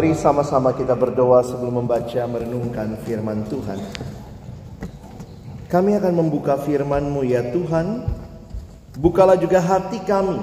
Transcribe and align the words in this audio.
Mari 0.00 0.16
sama-sama 0.16 0.72
kita 0.72 0.96
berdoa 0.96 1.44
sebelum 1.44 1.84
membaca 1.84 2.24
merenungkan 2.24 2.96
firman 3.04 3.44
Tuhan. 3.52 3.76
Kami 5.68 5.90
akan 6.00 6.14
membuka 6.16 6.56
firman-Mu 6.56 7.20
ya 7.20 7.44
Tuhan. 7.52 8.08
Bukalah 8.96 9.36
juga 9.36 9.60
hati 9.60 10.00
kami. 10.00 10.40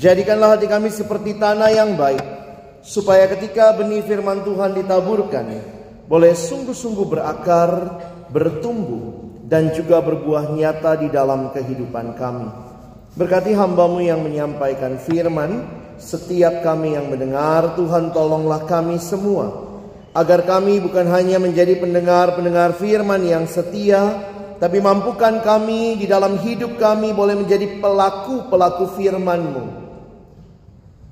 Jadikanlah 0.00 0.56
hati 0.56 0.64
kami 0.64 0.88
seperti 0.88 1.36
tanah 1.36 1.68
yang 1.76 1.92
baik. 1.92 2.24
Supaya 2.80 3.28
ketika 3.28 3.76
benih 3.76 4.00
firman 4.00 4.48
Tuhan 4.48 4.72
ditaburkan. 4.72 5.60
Boleh 6.08 6.32
sungguh-sungguh 6.32 7.04
berakar, 7.04 8.00
bertumbuh. 8.32 9.28
Dan 9.44 9.76
juga 9.76 10.00
berbuah 10.00 10.56
nyata 10.56 11.04
di 11.04 11.12
dalam 11.12 11.52
kehidupan 11.52 12.16
kami. 12.16 12.48
Berkati 13.12 13.52
hambamu 13.52 14.00
yang 14.00 14.24
menyampaikan 14.24 14.96
firman. 14.96 15.68
Setiap 16.00 16.64
kami 16.64 16.96
yang 16.96 17.12
mendengar, 17.12 17.76
Tuhan 17.76 18.10
tolonglah 18.16 18.64
kami 18.64 18.96
semua. 18.96 19.68
Agar 20.16 20.42
kami 20.42 20.82
bukan 20.82 21.06
hanya 21.12 21.38
menjadi 21.38 21.78
pendengar-pendengar 21.78 22.74
firman 22.80 23.22
yang 23.22 23.44
setia, 23.46 24.26
tapi 24.60 24.82
mampukan 24.82 25.40
kami 25.40 25.96
di 26.00 26.10
dalam 26.10 26.40
hidup 26.42 26.76
kami 26.76 27.14
boleh 27.14 27.38
menjadi 27.38 27.78
pelaku-pelaku 27.78 28.96
firman-Mu 28.98 29.64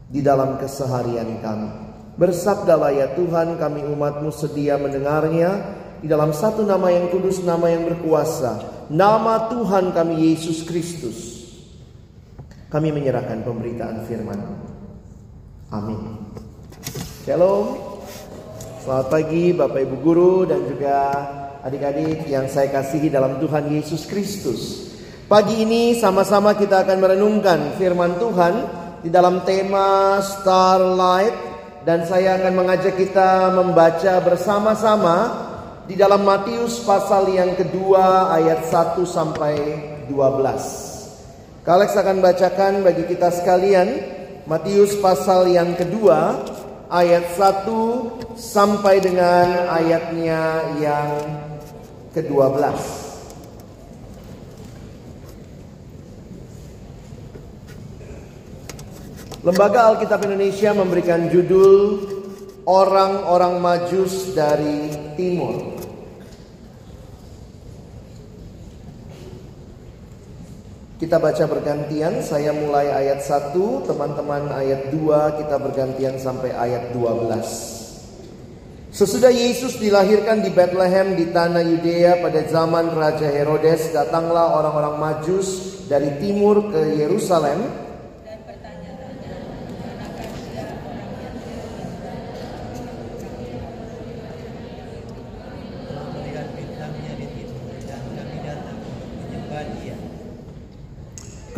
di 0.08 0.20
dalam 0.24 0.60
keseharian 0.60 1.40
kami. 1.40 1.70
Bersabdalah 2.18 2.90
ya 2.90 3.06
Tuhan 3.14 3.54
kami 3.56 3.86
umat-Mu 3.94 4.34
sedia 4.34 4.74
mendengarnya 4.76 5.78
di 6.02 6.10
dalam 6.10 6.34
satu 6.34 6.66
nama 6.66 6.90
yang 6.90 7.08
kudus, 7.08 7.40
nama 7.40 7.70
yang 7.70 7.86
berkuasa. 7.86 8.84
Nama 8.90 9.46
Tuhan 9.52 9.94
kami 9.94 10.32
Yesus 10.32 10.66
Kristus. 10.66 11.38
Kami 12.68 12.92
menyerahkan 12.92 13.46
pemberitaan 13.46 14.04
firman. 14.04 14.40
Amin. 15.68 16.16
Shalom. 17.28 17.76
Selamat 18.80 19.06
pagi 19.12 19.52
Bapak 19.52 19.84
Ibu 19.84 19.96
Guru 20.00 20.48
dan 20.48 20.64
juga 20.64 20.96
adik-adik 21.60 22.24
yang 22.24 22.48
saya 22.48 22.72
kasihi 22.72 23.12
dalam 23.12 23.36
Tuhan 23.36 23.68
Yesus 23.68 24.08
Kristus. 24.08 24.88
Pagi 25.28 25.60
ini 25.60 25.92
sama-sama 25.92 26.56
kita 26.56 26.88
akan 26.88 27.04
merenungkan 27.04 27.76
firman 27.76 28.16
Tuhan 28.16 28.54
di 29.04 29.12
dalam 29.12 29.44
tema 29.44 30.16
Starlight 30.24 31.36
dan 31.84 32.08
saya 32.08 32.40
akan 32.40 32.64
mengajak 32.64 32.96
kita 32.96 33.52
membaca 33.52 34.24
bersama-sama 34.24 35.16
di 35.84 36.00
dalam 36.00 36.24
Matius 36.24 36.80
pasal 36.80 37.28
yang 37.28 37.52
kedua 37.52 38.32
ayat 38.32 38.64
1 38.72 39.04
sampai 39.04 39.56
12. 40.08 41.60
Kalex 41.60 41.92
akan 41.92 42.24
bacakan 42.24 42.80
bagi 42.80 43.04
kita 43.04 43.28
sekalian 43.28 44.16
Matius 44.48 44.96
pasal 44.96 45.52
yang 45.52 45.76
kedua 45.76 46.40
ayat 46.88 47.36
1 47.36 47.68
sampai 48.32 48.96
dengan 48.96 49.68
ayatnya 49.68 50.72
yang 50.80 51.12
ke-12. 52.16 52.56
Lembaga 59.44 59.92
Alkitab 59.92 60.24
Indonesia 60.24 60.72
memberikan 60.72 61.28
judul 61.28 62.08
Orang-orang 62.64 63.60
Majus 63.60 64.32
dari 64.32 64.88
Timur. 65.12 65.77
Kita 70.98 71.22
baca 71.22 71.46
bergantian, 71.46 72.26
saya 72.26 72.50
mulai 72.50 72.90
ayat 72.90 73.22
1, 73.22 73.54
teman-teman 73.86 74.50
ayat 74.50 74.90
2, 74.90 75.38
kita 75.38 75.54
bergantian 75.62 76.18
sampai 76.18 76.50
ayat 76.50 76.90
12. 76.90 78.90
Sesudah 78.90 79.30
Yesus 79.30 79.78
dilahirkan 79.78 80.42
di 80.42 80.50
Bethlehem 80.50 81.14
di 81.14 81.30
tanah 81.30 81.62
Yudea 81.62 82.18
pada 82.18 82.42
zaman 82.50 82.98
Raja 82.98 83.30
Herodes, 83.30 83.94
datanglah 83.94 84.58
orang-orang 84.58 84.98
Majus 84.98 85.78
dari 85.86 86.18
timur 86.18 86.66
ke 86.66 86.98
Yerusalem 86.98 87.62
dan 88.26 88.42
bertanya-tanya 88.42 89.38
manakah 89.78 90.30
dia 90.50 90.66
orang 95.38 95.62
yang 95.62 96.10
melihat 96.10 96.46
bintangnya 96.58 97.12
di 97.22 97.26
timur 97.38 97.70
dan 97.86 98.02
kami 98.02 98.36
datang 98.42 98.78
menyembah 99.22 99.62
dia. 99.78 99.94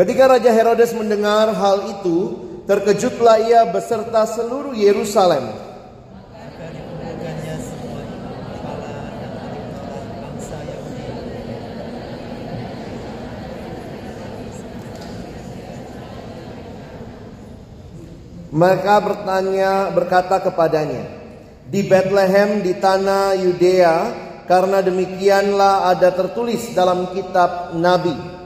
Ketika 0.01 0.33
Raja 0.33 0.49
Herodes 0.49 0.97
mendengar 0.97 1.53
hal 1.53 1.85
itu, 1.93 2.33
terkejutlah 2.65 3.37
ia 3.37 3.69
beserta 3.69 4.25
seluruh 4.25 4.73
Yerusalem. 4.73 5.45
Maka 18.57 18.97
bertanya, 19.05 19.93
berkata 19.93 20.41
kepadanya, 20.41 21.13
di 21.69 21.85
Bethlehem 21.85 22.65
di 22.65 22.73
tanah 22.73 23.37
Yudea, 23.37 23.97
karena 24.49 24.81
demikianlah 24.81 25.93
ada 25.93 26.09
tertulis 26.09 26.73
dalam 26.73 27.13
kitab 27.13 27.77
Nabi. 27.77 28.40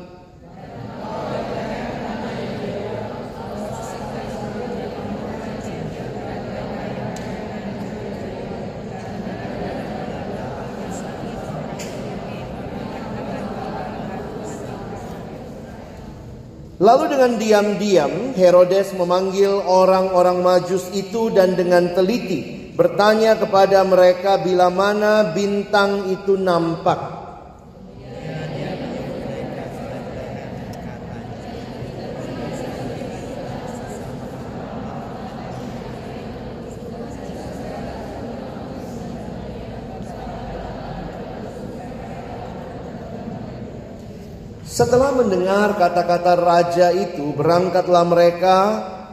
Lalu 16.82 17.04
dengan 17.06 17.32
diam-diam 17.38 18.34
Herodes 18.34 18.98
memanggil 18.98 19.62
orang-orang 19.62 20.42
Majus 20.42 20.90
itu 20.90 21.30
dan 21.30 21.54
dengan 21.54 21.94
teliti 21.94 22.70
bertanya 22.74 23.38
kepada 23.38 23.86
mereka 23.86 24.42
bila 24.42 24.74
mana 24.74 25.30
bintang 25.30 26.10
itu 26.10 26.34
nampak. 26.34 27.23
Setelah 44.74 45.14
mendengar 45.14 45.78
kata-kata 45.78 46.34
raja 46.34 46.90
itu, 46.90 47.30
berangkatlah 47.38 48.02
mereka 48.10 48.58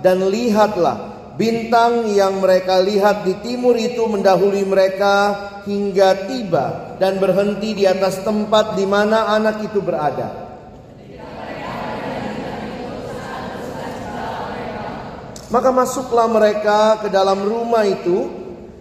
dan 0.02 0.26
lihatlah 0.26 1.14
bintang 1.38 2.10
yang 2.10 2.42
mereka 2.42 2.82
lihat 2.82 3.22
di 3.22 3.38
timur 3.46 3.78
itu 3.78 4.02
mendahului 4.10 4.66
mereka 4.66 5.38
hingga 5.70 6.26
tiba 6.26 6.98
dan 6.98 7.22
berhenti 7.22 7.78
di 7.78 7.86
atas 7.86 8.26
tempat 8.26 8.74
di 8.74 8.90
mana 8.90 9.38
anak 9.38 9.62
itu 9.62 9.78
berada. 9.86 10.50
Maka 15.54 15.70
masuklah 15.70 16.26
mereka 16.26 17.06
ke 17.06 17.08
dalam 17.14 17.38
rumah 17.46 17.86
itu 17.86 18.34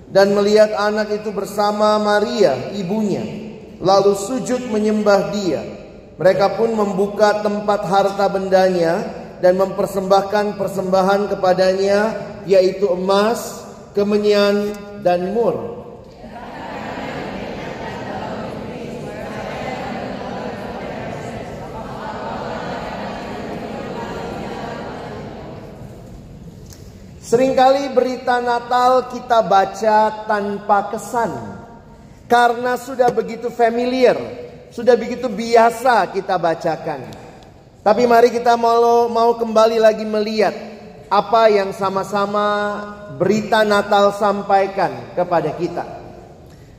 dan 0.09 0.33
melihat 0.33 0.73
anak 0.81 1.13
itu 1.13 1.29
bersama 1.29 2.01
Maria, 2.01 2.73
ibunya, 2.73 3.21
lalu 3.85 4.17
sujud 4.17 4.73
menyembah 4.73 5.29
dia. 5.29 5.80
Mereka 6.21 6.61
pun 6.61 6.77
membuka 6.77 7.41
tempat 7.41 7.81
harta 7.89 8.29
bendanya 8.29 9.01
dan 9.41 9.57
mempersembahkan 9.57 10.61
persembahan 10.61 11.33
kepadanya 11.33 12.01
yaitu 12.45 12.93
emas, 12.93 13.65
kemenyan, 13.97 14.77
dan 15.01 15.33
mur. 15.33 15.81
Seringkali 27.25 27.97
berita 27.97 28.45
Natal 28.45 29.09
kita 29.09 29.41
baca 29.41 30.29
tanpa 30.29 30.93
kesan 30.93 31.33
karena 32.29 32.77
sudah 32.77 33.09
begitu 33.09 33.49
familiar, 33.49 34.50
sudah 34.71 34.95
begitu 34.95 35.27
biasa 35.27 36.15
kita 36.15 36.39
bacakan. 36.39 37.11
Tapi 37.81 38.03
mari 38.07 38.31
kita 38.31 38.55
mau 38.55 39.11
mau 39.11 39.35
kembali 39.35 39.83
lagi 39.83 40.07
melihat 40.07 40.55
apa 41.11 41.51
yang 41.51 41.75
sama-sama 41.75 42.47
berita 43.19 43.67
Natal 43.67 44.15
sampaikan 44.15 45.13
kepada 45.19 45.51
kita. 45.59 45.85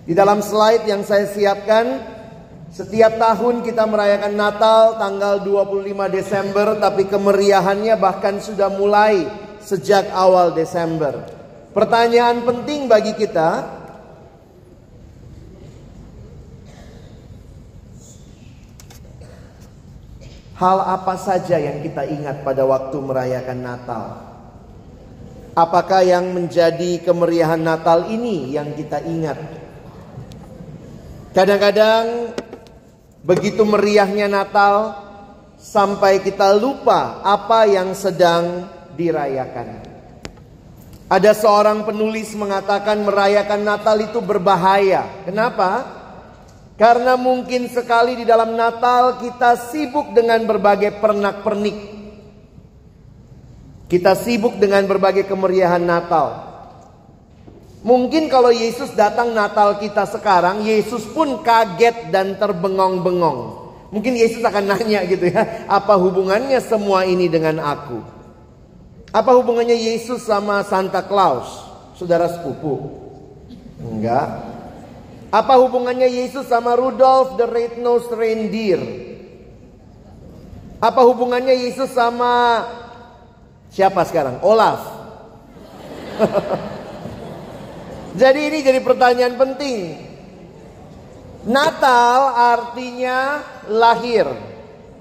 Di 0.07 0.15
dalam 0.15 0.39
slide 0.39 0.87
yang 0.87 1.03
saya 1.03 1.27
siapkan, 1.27 1.99
setiap 2.71 3.19
tahun 3.19 3.61
kita 3.67 3.83
merayakan 3.83 4.33
Natal 4.39 4.95
tanggal 4.95 5.43
25 5.43 6.07
Desember, 6.07 6.79
tapi 6.79 7.05
kemeriahannya 7.11 7.99
bahkan 7.99 8.39
sudah 8.39 8.71
mulai 8.71 9.27
sejak 9.59 10.07
awal 10.15 10.55
Desember. 10.55 11.27
Pertanyaan 11.75 12.47
penting 12.47 12.87
bagi 12.87 13.13
kita, 13.19 13.80
hal 20.61 20.77
apa 20.85 21.17
saja 21.17 21.57
yang 21.57 21.81
kita 21.81 22.05
ingat 22.05 22.45
pada 22.45 22.61
waktu 22.61 22.93
merayakan 23.01 23.65
Natal? 23.65 24.03
Apakah 25.57 26.05
yang 26.05 26.31
menjadi 26.37 27.01
kemeriahan 27.01 27.59
Natal 27.59 28.05
ini 28.13 28.53
yang 28.53 28.77
kita 28.77 29.01
ingat? 29.01 29.41
Kadang-kadang 31.33 32.37
begitu 33.25 33.65
meriahnya 33.65 34.29
Natal 34.29 34.95
sampai 35.57 36.21
kita 36.21 36.53
lupa 36.53 37.25
apa 37.25 37.65
yang 37.65 37.97
sedang 37.97 38.69
dirayakan. 38.93 39.81
Ada 41.11 41.35
seorang 41.35 41.83
penulis 41.83 42.31
mengatakan 42.37 43.03
merayakan 43.03 43.65
Natal 43.67 43.99
itu 43.99 44.23
berbahaya. 44.23 45.25
Kenapa? 45.27 46.00
Karena 46.81 47.13
mungkin 47.13 47.69
sekali 47.69 48.17
di 48.17 48.25
dalam 48.25 48.57
Natal 48.57 49.21
kita 49.21 49.53
sibuk 49.69 50.17
dengan 50.17 50.41
berbagai 50.49 50.97
pernak-pernik. 50.97 51.77
Kita 53.85 54.17
sibuk 54.17 54.57
dengan 54.57 54.89
berbagai 54.89 55.29
kemeriahan 55.29 55.85
Natal. 55.85 56.41
Mungkin 57.85 58.33
kalau 58.33 58.49
Yesus 58.49 58.97
datang 58.97 59.29
Natal 59.29 59.77
kita 59.77 60.09
sekarang, 60.09 60.65
Yesus 60.65 61.05
pun 61.05 61.45
kaget 61.45 62.09
dan 62.09 62.33
terbengong-bengong. 62.41 63.61
Mungkin 63.93 64.17
Yesus 64.17 64.41
akan 64.41 64.73
nanya 64.73 65.05
gitu 65.05 65.29
ya, 65.29 65.69
apa 65.69 65.93
hubungannya 66.01 66.57
semua 66.65 67.05
ini 67.05 67.29
dengan 67.29 67.61
aku? 67.61 68.01
Apa 69.13 69.37
hubungannya 69.37 69.77
Yesus 69.77 70.25
sama 70.25 70.65
Santa 70.65 71.05
Claus? 71.05 71.45
Saudara 71.93 72.25
sepupu? 72.25 72.89
Enggak. 73.77 74.49
Apa 75.31 75.55
hubungannya 75.55 76.11
Yesus 76.11 76.51
sama 76.51 76.75
Rudolph 76.75 77.39
the 77.39 77.47
Red-Nosed 77.47 78.11
Reindeer? 78.11 78.83
Apa 80.83 81.07
hubungannya 81.07 81.55
Yesus 81.55 81.95
sama 81.95 82.67
siapa 83.71 84.03
sekarang? 84.03 84.43
Olaf. 84.43 84.83
jadi 88.21 88.39
ini 88.51 88.59
jadi 88.59 88.83
pertanyaan 88.83 89.39
penting. 89.39 89.79
Natal 91.47 92.35
artinya 92.35 93.39
lahir. 93.71 94.27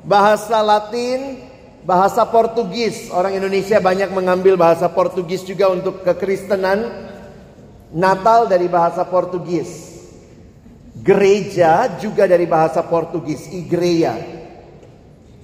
Bahasa 0.07 0.63
Latin 0.63 1.51
bahasa 1.83 2.23
Portugis. 2.23 3.11
Orang 3.11 3.35
Indonesia 3.35 3.83
banyak 3.83 4.15
mengambil 4.15 4.55
bahasa 4.55 4.87
Portugis 4.87 5.43
juga 5.43 5.75
untuk 5.75 6.07
kekristenan. 6.07 7.11
Natal 7.91 8.47
dari 8.47 8.71
bahasa 8.71 9.03
Portugis. 9.03 9.90
Gereja 11.01 11.97
juga 11.97 12.29
dari 12.29 12.45
bahasa 12.45 12.85
Portugis, 12.85 13.49
igreja. 13.51 14.15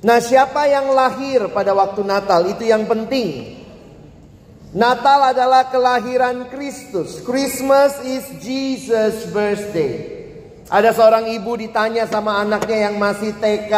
Nah, 0.05 0.21
siapa 0.21 0.69
yang 0.69 0.93
lahir 0.93 1.49
pada 1.51 1.73
waktu 1.73 2.05
Natal 2.05 2.45
itu 2.53 2.69
yang 2.69 2.85
penting. 2.85 3.57
Natal 4.77 5.33
adalah 5.33 5.73
kelahiran 5.73 6.53
Kristus. 6.53 7.25
Christmas 7.25 7.97
is 8.05 8.29
Jesus 8.45 9.33
birthday. 9.33 10.13
Ada 10.69 10.93
seorang 10.93 11.33
ibu 11.33 11.57
ditanya 11.57 12.05
sama 12.05 12.37
anaknya 12.43 12.91
yang 12.91 13.01
masih 13.01 13.33
TK, 13.41 13.73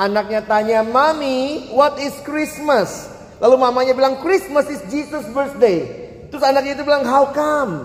Anaknya 0.00 0.40
tanya, 0.48 0.80
Mami, 0.80 1.68
what 1.76 2.00
is 2.00 2.16
Christmas? 2.24 3.04
Lalu 3.36 3.60
mamanya 3.60 3.92
bilang, 3.92 4.16
Christmas 4.24 4.64
is 4.72 4.80
Jesus 4.88 5.28
birthday. 5.28 5.84
Terus 6.32 6.40
anaknya 6.40 6.80
itu 6.80 6.84
bilang, 6.88 7.04
how 7.04 7.28
come? 7.28 7.84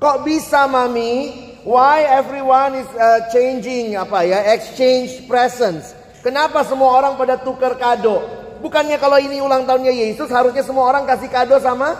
Kok 0.00 0.24
bisa 0.24 0.64
mami? 0.64 1.49
Why 1.60 2.08
everyone 2.08 2.72
is 2.80 2.88
uh, 2.96 3.28
changing 3.28 3.92
apa 3.92 4.24
ya? 4.24 4.48
Exchange 4.56 5.28
presents. 5.28 5.92
Kenapa 6.24 6.64
semua 6.64 6.88
orang 6.96 7.20
pada 7.20 7.36
tukar 7.36 7.76
kado? 7.76 8.24
Bukannya 8.64 8.96
kalau 8.96 9.20
ini 9.20 9.44
ulang 9.44 9.68
tahunnya 9.68 9.92
Yesus 9.92 10.32
harusnya 10.32 10.64
semua 10.64 10.88
orang 10.88 11.04
kasih 11.04 11.28
kado 11.28 11.60
sama 11.60 11.96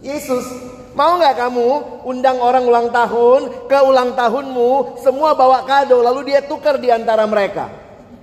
Yesus. 0.00 0.48
Mau 0.96 1.20
nggak 1.20 1.36
kamu 1.36 1.68
undang 2.08 2.40
orang 2.40 2.64
ulang 2.64 2.88
tahun 2.88 3.68
ke 3.68 3.78
ulang 3.84 4.16
tahunmu, 4.16 5.00
semua 5.04 5.36
bawa 5.36 5.64
kado, 5.68 6.00
lalu 6.00 6.32
dia 6.32 6.40
tukar 6.44 6.80
di 6.80 6.88
antara 6.88 7.28
mereka. 7.28 7.68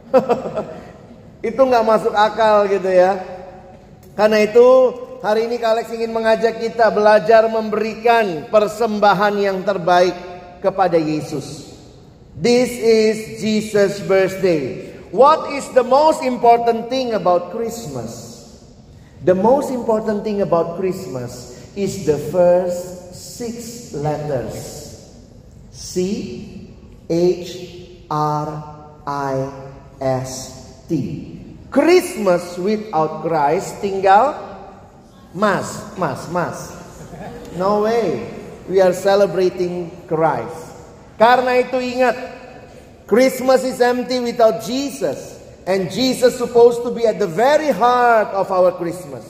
itu 1.50 1.58
nggak 1.58 1.86
masuk 1.86 2.14
akal 2.18 2.66
gitu 2.66 2.90
ya. 2.90 3.22
Karena 4.18 4.42
itu 4.42 4.68
hari 5.22 5.46
ini 5.46 5.62
Kalex 5.62 5.94
ingin 5.94 6.10
mengajak 6.10 6.58
kita 6.58 6.90
belajar 6.90 7.46
memberikan 7.46 8.50
persembahan 8.50 9.38
yang 9.38 9.62
terbaik 9.62 10.37
kepada 10.68 11.00
Yesus. 11.00 11.72
This 12.36 12.70
is 12.70 13.40
Jesus' 13.40 14.04
birthday. 14.04 14.92
What 15.16 15.56
is 15.56 15.64
the 15.72 15.88
most 15.88 16.20
important 16.22 16.92
thing 16.92 17.16
about 17.16 17.56
Christmas? 17.56 18.36
The 19.24 19.34
most 19.34 19.72
important 19.72 20.28
thing 20.28 20.44
about 20.44 20.76
Christmas 20.76 21.58
is 21.74 22.06
the 22.06 22.20
first 22.30 23.16
six 23.16 23.90
letters 23.96 24.78
C 25.72 26.70
H 27.10 28.06
R 28.12 28.46
I 29.08 29.34
S 30.04 30.54
T. 30.86 31.40
Christmas 31.72 32.58
without 32.60 33.26
Christ 33.26 33.82
tinggal 33.82 34.38
mas, 35.34 35.98
mas, 35.98 36.30
mas. 36.30 36.58
No 37.58 37.84
way. 37.84 38.37
We 38.68 38.84
are 38.84 38.92
celebrating 38.92 39.88
Christ. 40.12 40.76
Karena 41.16 41.58
itu 41.58 41.80
ingat, 41.80 42.16
Christmas 43.08 43.64
is 43.64 43.80
empty 43.80 44.20
without 44.20 44.62
Jesus. 44.68 45.40
And 45.68 45.92
Jesus 45.92 46.40
supposed 46.40 46.84
to 46.84 46.92
be 46.92 47.04
at 47.04 47.20
the 47.20 47.28
very 47.28 47.72
heart 47.72 48.32
of 48.36 48.48
our 48.52 48.76
Christmas. 48.76 49.24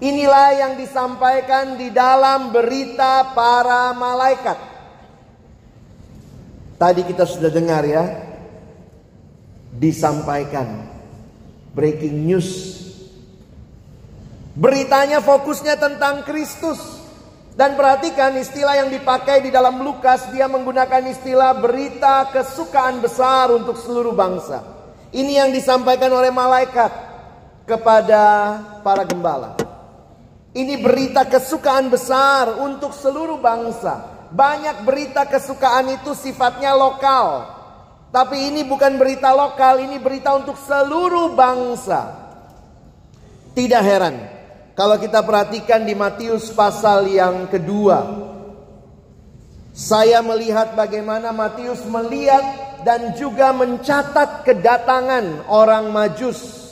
Inilah 0.00 0.48
yang 0.60 0.72
disampaikan 0.76 1.80
di 1.80 1.88
dalam 1.88 2.52
berita 2.52 3.32
para 3.32 3.96
malaikat. 3.96 4.58
Tadi 6.76 7.00
kita 7.08 7.24
sudah 7.24 7.48
dengar 7.48 7.80
ya. 7.88 8.04
Disampaikan. 9.72 10.88
Breaking 11.72 12.28
news. 12.28 12.80
Beritanya 14.54 15.24
fokusnya 15.24 15.80
tentang 15.80 16.22
Kristus. 16.28 16.93
Dan 17.54 17.78
perhatikan 17.78 18.34
istilah 18.34 18.82
yang 18.82 18.90
dipakai 18.90 19.38
di 19.38 19.54
dalam 19.54 19.78
Lukas, 19.78 20.26
dia 20.34 20.50
menggunakan 20.50 21.06
istilah 21.06 21.54
berita 21.54 22.26
kesukaan 22.34 22.98
besar 22.98 23.54
untuk 23.54 23.78
seluruh 23.78 24.10
bangsa. 24.10 24.58
Ini 25.14 25.46
yang 25.46 25.50
disampaikan 25.54 26.10
oleh 26.10 26.34
malaikat 26.34 26.90
kepada 27.62 28.58
para 28.82 29.06
gembala. 29.06 29.54
Ini 30.50 30.82
berita 30.82 31.22
kesukaan 31.30 31.94
besar 31.94 32.58
untuk 32.58 32.90
seluruh 32.90 33.38
bangsa. 33.38 34.26
Banyak 34.34 34.82
berita 34.82 35.22
kesukaan 35.22 35.94
itu 35.94 36.10
sifatnya 36.18 36.74
lokal. 36.74 37.54
Tapi 38.10 38.50
ini 38.50 38.66
bukan 38.66 38.98
berita 38.98 39.30
lokal, 39.30 39.78
ini 39.78 40.02
berita 40.02 40.34
untuk 40.34 40.58
seluruh 40.58 41.38
bangsa. 41.38 42.18
Tidak 43.54 43.82
heran 43.82 44.33
kalau 44.74 44.98
kita 44.98 45.22
perhatikan 45.22 45.86
di 45.86 45.94
Matius 45.94 46.50
pasal 46.50 47.06
yang 47.06 47.46
kedua. 47.46 48.26
Saya 49.74 50.22
melihat 50.22 50.74
bagaimana 50.74 51.34
Matius 51.34 51.82
melihat 51.86 52.42
dan 52.86 53.14
juga 53.14 53.50
mencatat 53.54 54.46
kedatangan 54.46 55.46
orang 55.50 55.90
Majus. 55.90 56.62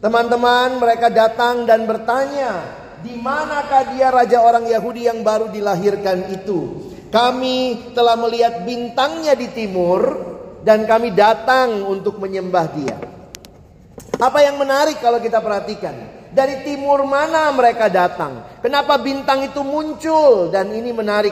Teman-teman, 0.00 0.76
mereka 0.76 1.08
datang 1.08 1.64
dan 1.64 1.88
bertanya, 1.88 2.64
"Di 3.00 3.16
manakah 3.16 3.96
dia 3.96 4.12
raja 4.12 4.44
orang 4.44 4.68
Yahudi 4.68 5.08
yang 5.08 5.24
baru 5.24 5.48
dilahirkan 5.48 6.28
itu?" 6.32 6.92
Kami 7.08 7.92
telah 7.96 8.16
melihat 8.20 8.64
bintangnya 8.68 9.32
di 9.32 9.48
timur 9.52 10.00
dan 10.64 10.84
kami 10.84 11.12
datang 11.12 11.84
untuk 11.84 12.20
menyembah 12.20 12.66
dia. 12.72 12.96
Apa 14.20 14.40
yang 14.44 14.56
menarik 14.60 14.98
kalau 15.00 15.20
kita 15.20 15.38
perhatikan? 15.38 16.13
Dari 16.34 16.66
timur 16.66 17.06
mana 17.06 17.54
mereka 17.54 17.86
datang? 17.86 18.58
Kenapa 18.58 18.98
bintang 18.98 19.46
itu 19.46 19.62
muncul? 19.62 20.50
Dan 20.50 20.74
ini 20.74 20.90
menarik 20.90 21.30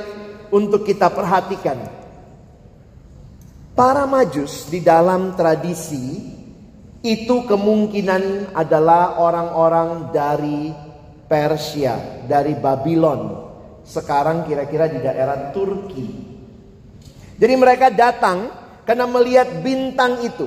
untuk 0.54 0.86
kita 0.86 1.10
perhatikan. 1.10 1.74
Para 3.74 4.06
majus 4.06 4.70
di 4.70 4.78
dalam 4.78 5.34
tradisi 5.34 6.22
itu 7.02 7.36
kemungkinan 7.50 8.54
adalah 8.54 9.18
orang-orang 9.18 10.14
dari 10.14 10.70
Persia, 11.26 12.22
dari 12.28 12.54
Babylon. 12.54 13.50
Sekarang 13.82 14.46
kira-kira 14.46 14.86
di 14.86 15.02
daerah 15.02 15.50
Turki. 15.50 16.06
Jadi 17.34 17.54
mereka 17.58 17.90
datang 17.90 18.54
karena 18.86 19.10
melihat 19.10 19.50
bintang 19.66 20.22
itu. 20.22 20.46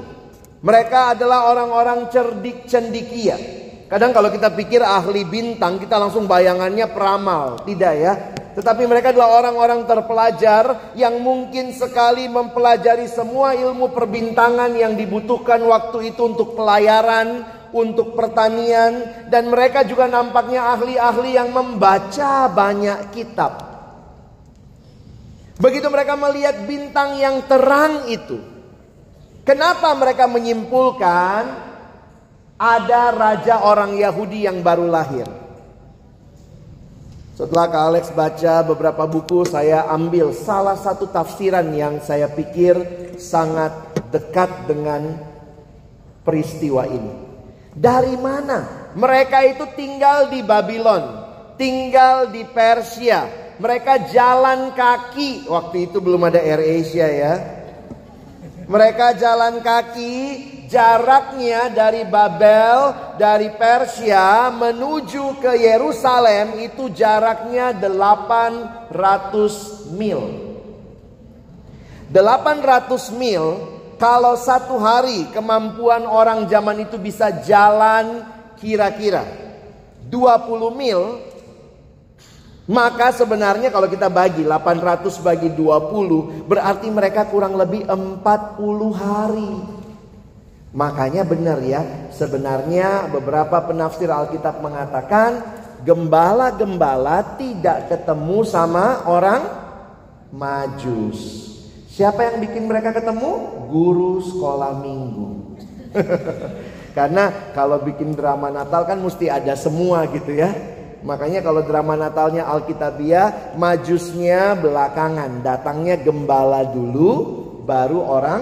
Mereka 0.63 1.17
adalah 1.17 1.51
orang-orang 1.51 2.07
cerdik 2.07 2.71
cendikia. 2.71 3.64
Kadang 3.85 4.17
kalau 4.17 4.33
kita 4.33 4.49
pikir 4.49 4.81
ahli 4.81 5.21
bintang, 5.21 5.77
kita 5.77 6.01
langsung 6.01 6.25
bayangannya 6.25 6.89
peramal. 6.89 7.61
Tidak 7.61 7.93
ya. 7.93 8.13
Tetapi 8.57 8.87
mereka 8.89 9.13
adalah 9.13 9.43
orang-orang 9.43 9.85
terpelajar 9.85 10.95
yang 10.97 11.21
mungkin 11.21 11.69
sekali 11.75 12.25
mempelajari 12.25 13.05
semua 13.05 13.53
ilmu 13.53 13.93
perbintangan 13.93 14.73
yang 14.73 14.97
dibutuhkan 14.97 15.61
waktu 15.61 16.15
itu 16.15 16.33
untuk 16.33 16.57
pelayaran, 16.57 17.45
untuk 17.75 18.17
pertanian. 18.17 19.27
Dan 19.29 19.53
mereka 19.53 19.85
juga 19.85 20.09
nampaknya 20.09 20.71
ahli-ahli 20.73 21.37
yang 21.37 21.53
membaca 21.53 22.49
banyak 22.49 23.13
kitab. 23.13 23.53
Begitu 25.61 25.87
mereka 25.93 26.17
melihat 26.17 26.65
bintang 26.65 27.21
yang 27.21 27.45
terang 27.45 28.09
itu. 28.09 28.41
Kenapa 29.45 29.93
mereka 29.93 30.25
menyimpulkan 30.25 31.64
ada 32.55 33.11
raja 33.11 33.67
orang 33.67 33.99
Yahudi 33.99 34.47
yang 34.47 34.63
baru 34.63 34.87
lahir. 34.87 35.27
Setelah 37.35 37.67
Kak 37.67 37.83
Alex 37.91 38.03
baca 38.15 38.63
beberapa 38.63 39.03
buku, 39.03 39.43
saya 39.43 39.91
ambil 39.91 40.31
salah 40.31 40.79
satu 40.79 41.11
tafsiran 41.11 41.67
yang 41.75 41.99
saya 41.99 42.31
pikir 42.31 42.79
sangat 43.19 43.75
dekat 44.07 44.71
dengan 44.71 45.19
peristiwa 46.23 46.87
ini. 46.87 47.11
Dari 47.75 48.15
mana? 48.15 48.87
Mereka 48.95 49.51
itu 49.51 49.67
tinggal 49.75 50.31
di 50.31 50.39
Babylon, 50.39 51.03
tinggal 51.59 52.31
di 52.31 52.47
Persia. 52.47 53.27
Mereka 53.59 54.15
jalan 54.15 54.71
kaki, 54.71 55.51
waktu 55.51 55.91
itu 55.91 55.99
belum 55.99 56.31
ada 56.31 56.39
Air 56.39 56.63
Asia 56.63 57.07
ya. 57.11 57.33
Mereka 58.63 59.19
jalan 59.19 59.59
kaki 59.59 60.15
jaraknya 60.75 61.71
dari 61.71 62.03
Babel, 62.03 62.91
dari 63.15 63.47
Persia 63.55 64.51
menuju 64.51 65.39
ke 65.39 65.55
Yerusalem 65.55 66.59
itu 66.59 66.91
jaraknya 66.91 67.71
800 67.71 68.91
mil. 69.95 70.19
800 72.11 73.15
mil 73.15 73.45
kalau 73.95 74.35
satu 74.35 74.75
hari 74.75 75.31
kemampuan 75.31 76.03
orang 76.03 76.43
zaman 76.51 76.83
itu 76.83 76.99
bisa 76.99 77.31
jalan 77.47 78.27
kira-kira 78.59 79.23
20 80.11 80.75
mil 80.75 81.23
maka 82.65 83.13
sebenarnya 83.13 83.69
kalau 83.69 83.85
kita 83.85 84.09
bagi 84.09 84.41
800 84.41 85.21
bagi 85.21 85.53
20 85.53 86.49
berarti 86.49 86.87
mereka 86.89 87.29
kurang 87.29 87.53
lebih 87.61 87.85
40 87.85 88.25
hari. 88.89 89.84
Makanya 90.75 91.23
benar 91.23 91.63
ya, 91.63 92.11
sebenarnya 92.11 93.07
beberapa 93.07 93.63
penafsir 93.63 94.11
Alkitab 94.11 94.59
mengatakan 94.59 95.39
gembala-gembala 95.87 97.39
tidak 97.39 97.87
ketemu 97.87 98.43
sama 98.43 99.07
orang 99.07 99.41
majus. 100.35 101.47
Siapa 101.87 102.27
yang 102.27 102.43
bikin 102.43 102.67
mereka 102.67 102.91
ketemu? 102.91 103.63
Guru 103.71 104.19
sekolah 104.19 104.83
minggu. 104.83 105.55
Karena 106.97 107.55
kalau 107.55 107.79
bikin 107.79 108.11
drama 108.11 108.51
Natal 108.51 108.83
kan 108.83 108.99
mesti 108.99 109.31
ada 109.31 109.55
semua 109.55 110.03
gitu 110.11 110.35
ya. 110.35 110.51
Makanya 111.07 111.39
kalau 111.39 111.63
drama 111.63 111.95
Natalnya 111.95 112.51
Alkitabiah, 112.51 113.55
majusnya 113.55 114.59
belakangan, 114.59 115.39
datangnya 115.39 115.95
gembala 116.03 116.67
dulu, 116.67 117.11
baru 117.63 118.03
orang 118.03 118.41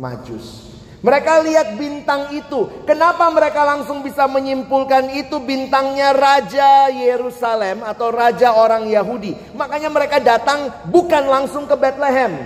majus. 0.00 0.79
Mereka 1.00 1.32
lihat 1.48 1.68
bintang 1.80 2.28
itu. 2.36 2.68
Kenapa 2.84 3.24
mereka 3.32 3.64
langsung 3.64 4.04
bisa 4.04 4.28
menyimpulkan 4.28 5.08
itu 5.16 5.40
bintangnya 5.40 6.12
Raja 6.12 6.92
Yerusalem 6.92 7.80
atau 7.84 8.12
Raja 8.12 8.52
orang 8.52 8.84
Yahudi? 8.84 9.56
Makanya 9.56 9.88
mereka 9.88 10.20
datang 10.20 10.68
bukan 10.92 11.24
langsung 11.24 11.64
ke 11.64 11.72
Bethlehem. 11.76 12.36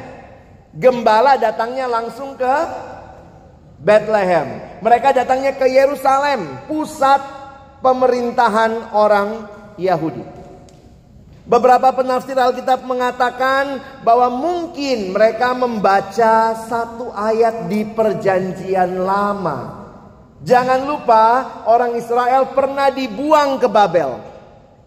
Gembala 0.75 1.35
datangnya 1.35 1.91
langsung 1.91 2.39
ke 2.39 2.55
Bethlehem. 3.83 4.79
Mereka 4.83 5.15
datangnya 5.15 5.55
ke 5.55 5.67
Yerusalem, 5.67 6.67
pusat 6.71 7.23
pemerintahan 7.83 8.95
orang 8.95 9.51
Yahudi. 9.77 10.34
Beberapa 11.45 11.93
penafsir 11.93 12.41
Alkitab 12.41 12.89
mengatakan 12.89 13.77
bahwa 14.01 14.33
mungkin 14.33 15.13
mereka 15.13 15.53
membaca 15.53 16.57
satu 16.57 17.13
ayat 17.13 17.69
di 17.69 17.85
Perjanjian 17.85 19.05
Lama. 19.05 19.85
Jangan 20.41 20.89
lupa, 20.89 21.25
orang 21.69 22.01
Israel 22.01 22.49
pernah 22.57 22.89
dibuang 22.89 23.61
ke 23.61 23.69
Babel. 23.69 24.25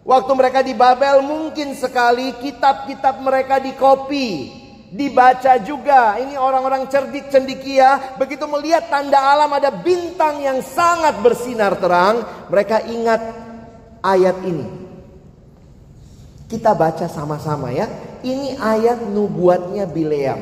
Waktu 0.02 0.32
mereka 0.34 0.66
di 0.66 0.74
Babel, 0.74 1.22
mungkin 1.22 1.78
sekali 1.78 2.34
kitab-kitab 2.42 3.22
mereka 3.22 3.62
dikopi, 3.62 4.50
dibaca 4.90 5.62
juga. 5.62 6.18
Ini 6.18 6.42
orang-orang 6.42 6.90
cerdik 6.90 7.30
cendikia, 7.30 8.18
begitu 8.18 8.50
melihat 8.50 8.90
tanda 8.90 9.22
alam 9.22 9.54
ada 9.54 9.70
bintang 9.70 10.42
yang 10.42 10.66
sangat 10.66 11.22
bersinar 11.22 11.78
terang, 11.78 12.26
mereka 12.50 12.82
ingat 12.82 13.22
ayat 14.02 14.42
ini. 14.42 14.87
Kita 16.48 16.72
baca 16.72 17.12
sama-sama 17.12 17.76
ya. 17.76 17.92
Ini 18.24 18.56
ayat 18.56 19.04
nubuatnya 19.04 19.84
Bileam. 19.84 20.40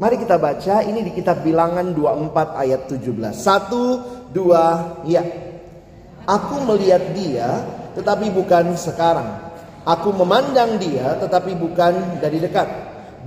Mari 0.00 0.16
kita 0.16 0.40
baca 0.40 0.80
ini 0.84 1.04
di 1.04 1.12
kitab 1.12 1.44
Bilangan 1.44 1.92
24 1.92 2.32
ayat 2.56 2.88
17. 2.88 3.36
Satu, 3.36 4.00
dua, 4.32 4.96
ya. 5.04 5.20
Aku 6.24 6.64
melihat 6.64 7.12
dia 7.12 7.60
tetapi 7.92 8.32
bukan 8.32 8.72
sekarang. 8.76 9.52
Aku 9.84 10.16
memandang 10.16 10.80
dia 10.80 11.20
tetapi 11.20 11.52
bukan 11.60 12.16
dari 12.16 12.40
dekat. 12.40 12.68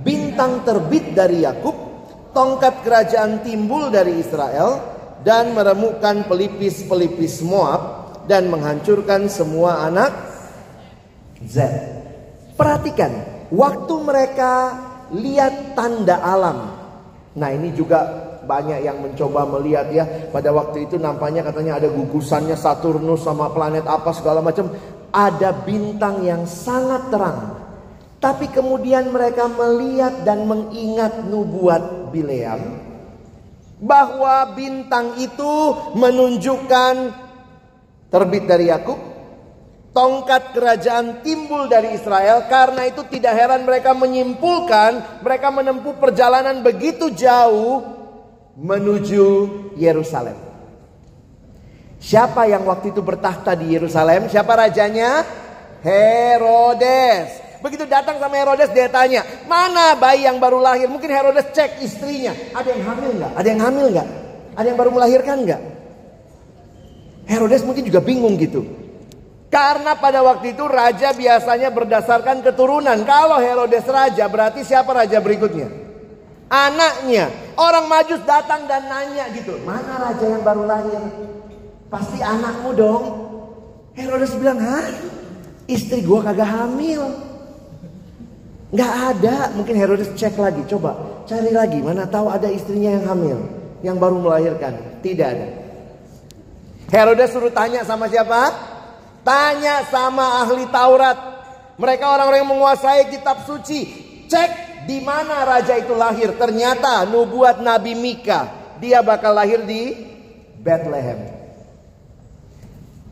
Bintang 0.02 0.66
terbit 0.66 1.14
dari 1.14 1.46
Yakub, 1.46 1.74
tongkat 2.34 2.82
kerajaan 2.82 3.46
timbul 3.46 3.94
dari 3.94 4.18
Israel 4.18 4.82
dan 5.22 5.54
meremukkan 5.54 6.26
pelipis-pelipis 6.26 7.46
Moab 7.46 7.82
dan 8.26 8.50
menghancurkan 8.50 9.30
semua 9.30 9.86
anak 9.86 10.29
Z. 11.44 11.56
Perhatikan, 12.54 13.12
waktu 13.48 13.94
mereka 14.04 14.52
lihat 15.16 15.72
tanda 15.72 16.20
alam. 16.20 16.76
Nah, 17.34 17.48
ini 17.54 17.72
juga 17.72 18.04
banyak 18.44 18.80
yang 18.84 19.00
mencoba 19.00 19.46
melihat 19.58 19.86
ya. 19.94 20.04
Pada 20.28 20.50
waktu 20.52 20.90
itu 20.90 21.00
nampaknya 21.00 21.46
katanya 21.46 21.80
ada 21.80 21.88
gugusannya 21.88 22.58
Saturnus 22.58 23.24
sama 23.24 23.48
planet 23.54 23.86
apa 23.86 24.10
segala 24.12 24.44
macam. 24.44 24.68
Ada 25.10 25.54
bintang 25.66 26.22
yang 26.22 26.44
sangat 26.46 27.10
terang. 27.10 27.58
Tapi 28.20 28.52
kemudian 28.52 29.08
mereka 29.08 29.48
melihat 29.48 30.28
dan 30.28 30.44
mengingat 30.44 31.24
nubuat 31.24 32.12
Bileam 32.12 32.90
bahwa 33.80 34.44
bintang 34.52 35.16
itu 35.16 35.72
menunjukkan 35.96 36.94
terbit 38.12 38.44
dari 38.44 38.68
Yakub 38.68 39.09
Tongkat 39.90 40.54
kerajaan 40.54 41.18
timbul 41.26 41.66
dari 41.66 41.98
Israel 41.98 42.46
karena 42.46 42.86
itu 42.86 43.02
tidak 43.10 43.34
heran 43.34 43.66
mereka 43.66 43.90
menyimpulkan 43.90 45.22
mereka 45.26 45.50
menempuh 45.50 45.98
perjalanan 45.98 46.62
begitu 46.62 47.10
jauh 47.10 47.82
menuju 48.54 49.26
Yerusalem. 49.74 50.38
Siapa 51.98 52.46
yang 52.46 52.70
waktu 52.70 52.94
itu 52.94 53.02
bertahta 53.02 53.58
di 53.58 53.74
Yerusalem? 53.74 54.30
Siapa 54.30 54.54
rajanya? 54.54 55.26
Herodes. 55.82 57.58
Begitu 57.60 57.84
datang 57.84 58.16
sama 58.16 58.40
Herodes 58.40 58.72
dia 58.72 58.88
tanya, 58.88 59.20
mana 59.44 59.92
bayi 59.98 60.24
yang 60.24 60.40
baru 60.40 60.62
lahir? 60.64 60.88
Mungkin 60.88 61.12
Herodes 61.12 61.52
cek 61.52 61.82
istrinya, 61.84 62.32
ada 62.56 62.72
yang 62.72 62.82
hamil 62.88 63.10
nggak? 63.20 63.32
Ada 63.36 63.48
yang 63.52 63.60
hamil 63.60 63.86
nggak? 63.92 64.08
Ada 64.56 64.66
yang 64.70 64.78
baru 64.80 64.90
melahirkan 64.96 65.36
nggak? 65.44 65.62
Herodes 67.28 67.62
mungkin 67.66 67.84
juga 67.84 68.00
bingung 68.00 68.40
gitu. 68.40 68.79
Karena 69.50 69.98
pada 69.98 70.22
waktu 70.22 70.54
itu 70.54 70.62
raja 70.70 71.10
biasanya 71.10 71.74
berdasarkan 71.74 72.38
keturunan. 72.46 73.02
Kalau 73.02 73.42
Herodes 73.42 73.82
raja 73.90 74.30
berarti 74.30 74.62
siapa 74.62 74.94
raja 74.94 75.18
berikutnya? 75.18 75.66
Anaknya. 76.46 77.26
Orang 77.58 77.90
majus 77.90 78.22
datang 78.22 78.70
dan 78.70 78.86
nanya 78.86 79.26
gitu. 79.34 79.58
Mana 79.66 79.98
raja 79.98 80.22
yang 80.22 80.46
baru 80.46 80.70
lahir? 80.70 81.02
Pasti 81.90 82.22
anakmu 82.22 82.70
dong. 82.78 83.04
Herodes 83.98 84.38
bilang, 84.38 84.62
hah? 84.62 84.86
Istri 85.66 86.06
gua 86.06 86.30
kagak 86.30 86.46
hamil. 86.46 87.10
Gak 88.70 88.92
ada. 89.18 89.50
Mungkin 89.58 89.74
Herodes 89.74 90.14
cek 90.14 90.38
lagi. 90.38 90.62
Coba 90.70 90.94
cari 91.26 91.50
lagi. 91.50 91.82
Mana 91.82 92.06
tahu 92.06 92.30
ada 92.30 92.46
istrinya 92.46 92.94
yang 92.94 93.06
hamil. 93.10 93.38
Yang 93.82 93.96
baru 93.98 94.16
melahirkan. 94.22 95.02
Tidak 95.02 95.26
ada. 95.26 95.46
Herodes 96.94 97.34
suruh 97.34 97.50
tanya 97.50 97.82
sama 97.82 98.06
siapa? 98.06 98.69
Tanya 99.20 99.84
sama 99.88 100.40
ahli 100.44 100.64
Taurat. 100.72 101.18
Mereka 101.80 102.04
orang-orang 102.04 102.40
yang 102.44 102.52
menguasai 102.52 103.08
kitab 103.08 103.44
suci. 103.48 103.80
Cek 104.28 104.84
di 104.88 105.00
mana 105.00 105.44
raja 105.44 105.76
itu 105.76 105.92
lahir. 105.96 106.36
Ternyata 106.36 107.04
nubuat 107.08 107.60
Nabi 107.60 107.96
Mika. 107.96 108.48
Dia 108.80 109.04
bakal 109.04 109.36
lahir 109.36 109.64
di 109.64 109.92
Bethlehem. 110.60 111.40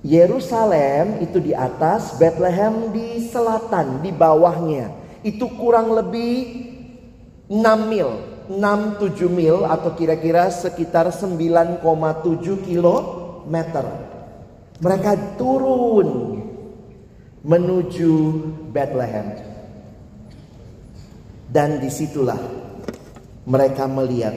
Yerusalem 0.07 1.21
itu 1.21 1.43
di 1.43 1.53
atas, 1.53 2.17
Bethlehem 2.17 2.95
di 2.95 3.19
selatan, 3.29 4.01
di 4.01 4.15
bawahnya. 4.15 4.95
Itu 5.27 5.51
kurang 5.59 5.91
lebih 5.91 6.71
6 7.51 7.91
mil, 7.91 8.09
6-7 8.49 9.29
mil 9.29 9.67
atau 9.67 9.93
kira-kira 9.99 10.49
sekitar 10.49 11.11
9,7 11.11 11.85
kilometer. 12.65 14.08
Mereka 14.79 15.35
turun 15.35 16.39
menuju 17.43 18.13
Bethlehem. 18.71 19.35
Dan 21.49 21.81
di 21.81 21.89
situlah 21.89 22.39
mereka 23.49 23.89
melihat 23.89 24.37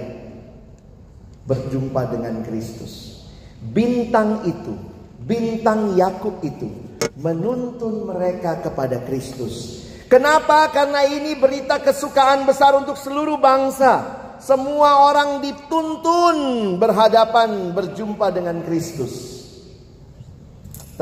berjumpa 1.43 2.07
dengan 2.07 2.39
Kristus. 2.47 3.21
Bintang 3.61 4.47
itu, 4.47 4.73
bintang 5.21 5.93
Yakub 5.99 6.39
itu 6.41 6.71
menuntun 7.19 8.07
mereka 8.07 8.63
kepada 8.63 9.03
Kristus. 9.03 9.83
Kenapa? 10.07 10.71
Karena 10.71 11.03
ini 11.03 11.35
berita 11.35 11.83
kesukaan 11.83 12.47
besar 12.47 12.75
untuk 12.79 12.95
seluruh 12.95 13.37
bangsa. 13.37 14.19
Semua 14.41 15.11
orang 15.11 15.43
dituntun 15.43 16.75
berhadapan 16.81 17.75
berjumpa 17.75 18.33
dengan 18.33 18.63
Kristus. 18.65 19.40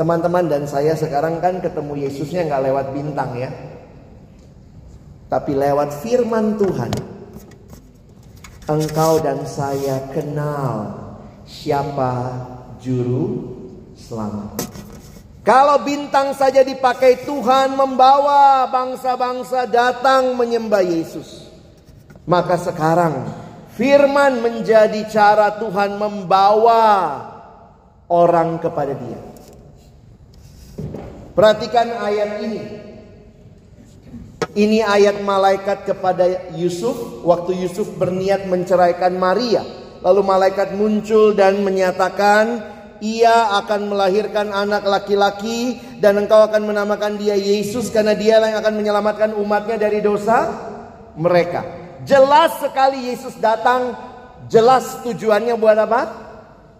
Teman-teman 0.00 0.48
dan 0.48 0.64
saya 0.64 0.96
sekarang 0.96 1.44
kan 1.44 1.60
ketemu 1.60 2.08
Yesusnya 2.08 2.48
nggak 2.48 2.72
lewat 2.72 2.86
bintang 2.96 3.36
ya. 3.36 3.52
Tapi 5.28 5.52
lewat 5.52 6.00
firman 6.00 6.56
Tuhan. 6.56 6.88
Engkau 8.64 9.20
dan 9.20 9.44
saya 9.44 10.08
kenal 10.08 10.96
siapa 11.44 12.32
juru 12.80 13.44
selamat. 13.92 14.72
Kalau 15.44 15.84
bintang 15.84 16.32
saja 16.32 16.64
dipakai 16.64 17.28
Tuhan 17.28 17.76
membawa 17.76 18.72
bangsa-bangsa 18.72 19.68
datang 19.68 20.32
menyembah 20.32 20.80
Yesus. 20.80 21.52
Maka 22.24 22.56
sekarang 22.56 23.28
firman 23.76 24.40
menjadi 24.40 25.04
cara 25.12 25.60
Tuhan 25.60 26.00
membawa 26.00 26.88
orang 28.08 28.56
kepada 28.56 28.96
dia. 28.96 29.29
Perhatikan 31.34 31.86
ayat 31.94 32.30
ini. 32.42 32.62
Ini 34.50 34.82
ayat 34.82 35.22
malaikat 35.22 35.86
kepada 35.86 36.50
Yusuf 36.58 37.22
waktu 37.22 37.54
Yusuf 37.54 37.86
berniat 37.94 38.50
menceraikan 38.50 39.14
Maria. 39.14 39.62
Lalu 40.02 40.20
malaikat 40.26 40.74
muncul 40.74 41.38
dan 41.38 41.62
menyatakan 41.62 42.58
ia 42.98 43.56
akan 43.62 43.94
melahirkan 43.94 44.50
anak 44.50 44.82
laki-laki 44.84 45.78
dan 46.02 46.18
engkau 46.18 46.44
akan 46.44 46.66
menamakan 46.66 47.14
dia 47.14 47.38
Yesus 47.38 47.94
karena 47.94 48.18
dia 48.18 48.42
yang 48.42 48.58
akan 48.58 48.74
menyelamatkan 48.74 49.30
umatnya 49.38 49.80
dari 49.80 50.02
dosa 50.02 50.50
mereka. 51.14 51.62
Jelas 52.02 52.58
sekali 52.58 53.12
Yesus 53.12 53.36
datang, 53.38 53.94
jelas 54.50 54.98
tujuannya 55.04 55.54
buat 55.54 55.78
apa? 55.78 56.29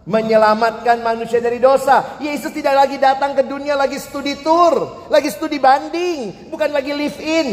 Menyelamatkan 0.09 1.05
manusia 1.05 1.43
dari 1.45 1.61
dosa. 1.61 2.17
Yesus 2.23 2.53
tidak 2.55 2.87
lagi 2.87 2.97
datang 2.97 3.37
ke 3.37 3.45
dunia 3.45 3.77
lagi 3.77 4.01
studi 4.01 4.41
tour, 4.41 5.07
lagi 5.13 5.29
studi 5.29 5.61
banding, 5.61 6.49
bukan 6.49 6.71
lagi 6.73 6.93
live 6.97 7.21
in. 7.21 7.49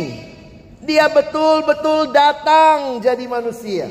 Dia 0.87 1.11
betul-betul 1.11 2.15
datang 2.15 3.03
jadi 3.03 3.25
manusia. 3.27 3.87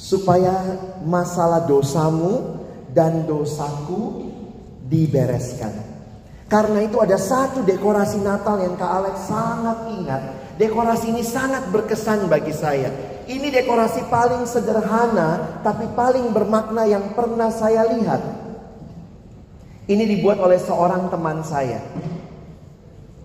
supaya 0.00 0.80
masalah 1.04 1.68
dosamu 1.68 2.64
dan 2.88 3.28
dosaku 3.28 4.32
dibereskan. 4.88 5.76
Karena 6.48 6.82
itu 6.82 6.98
ada 6.98 7.20
satu 7.20 7.62
dekorasi 7.62 8.18
Natal 8.24 8.58
yang 8.64 8.80
Kak 8.80 8.90
Alex 8.90 9.28
sangat 9.28 9.78
ingat. 9.92 10.22
Dekorasi 10.56 11.12
ini 11.12 11.20
sangat 11.20 11.68
berkesan 11.68 12.32
bagi 12.32 12.50
saya. 12.56 12.88
Ini 13.30 13.46
dekorasi 13.54 14.10
paling 14.10 14.42
sederhana 14.42 15.62
tapi 15.62 15.86
paling 15.94 16.34
bermakna 16.34 16.82
yang 16.82 17.14
pernah 17.14 17.46
saya 17.54 17.86
lihat. 17.86 18.18
Ini 19.86 20.02
dibuat 20.02 20.42
oleh 20.42 20.58
seorang 20.58 21.06
teman 21.06 21.46
saya. 21.46 21.78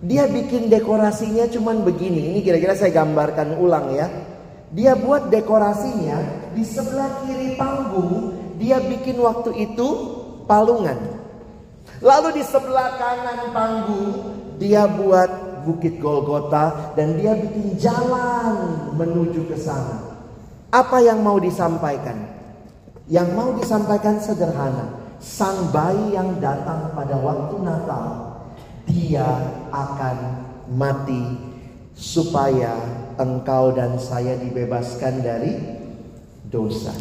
Dia 0.06 0.30
bikin 0.30 0.70
dekorasinya 0.70 1.50
cuman 1.50 1.82
begini. 1.82 2.38
Ini 2.38 2.39
kira-kira 2.46 2.78
saya 2.78 2.94
gambarkan 2.94 3.58
ulang 3.58 3.98
ya. 3.98 4.06
Dia 4.70 4.94
buat 4.94 5.34
dekorasinya 5.34 6.22
di 6.54 6.62
sebelah 6.62 7.26
kiri 7.26 7.58
panggung. 7.58 8.38
Dia 8.62 8.78
bikin 8.86 9.18
waktu 9.18 9.58
itu 9.58 9.89
palungan. 10.46 11.18
Lalu 12.06 12.38
di 12.38 12.44
sebelah 12.46 12.94
kanan 13.02 13.39
panggung 13.50 14.10
dia 14.62 14.86
buat 14.86 15.55
bukit 15.65 15.97
Golgota 15.97 16.93
dan 16.93 17.17
dia 17.17 17.34
bikin 17.34 17.75
jalan 17.82 18.88
menuju 18.93 19.49
ke 19.49 19.58
sana. 19.58 20.15
Apa 20.69 21.01
yang 21.01 21.25
mau 21.25 21.41
disampaikan? 21.41 22.30
Yang 23.10 23.30
mau 23.34 23.49
disampaikan 23.58 24.21
sederhana. 24.21 25.04
Sang 25.17 25.73
bayi 25.73 26.13
yang 26.13 26.38
datang 26.38 26.93
pada 26.93 27.17
waktu 27.17 27.56
Natal 27.65 28.06
dia 28.86 29.25
akan 29.73 30.17
mati 30.78 31.39
supaya 31.95 32.75
engkau 33.17 33.71
dan 33.73 33.97
saya 33.97 34.38
dibebaskan 34.38 35.23
dari 35.23 35.54
dosa. 36.45 36.93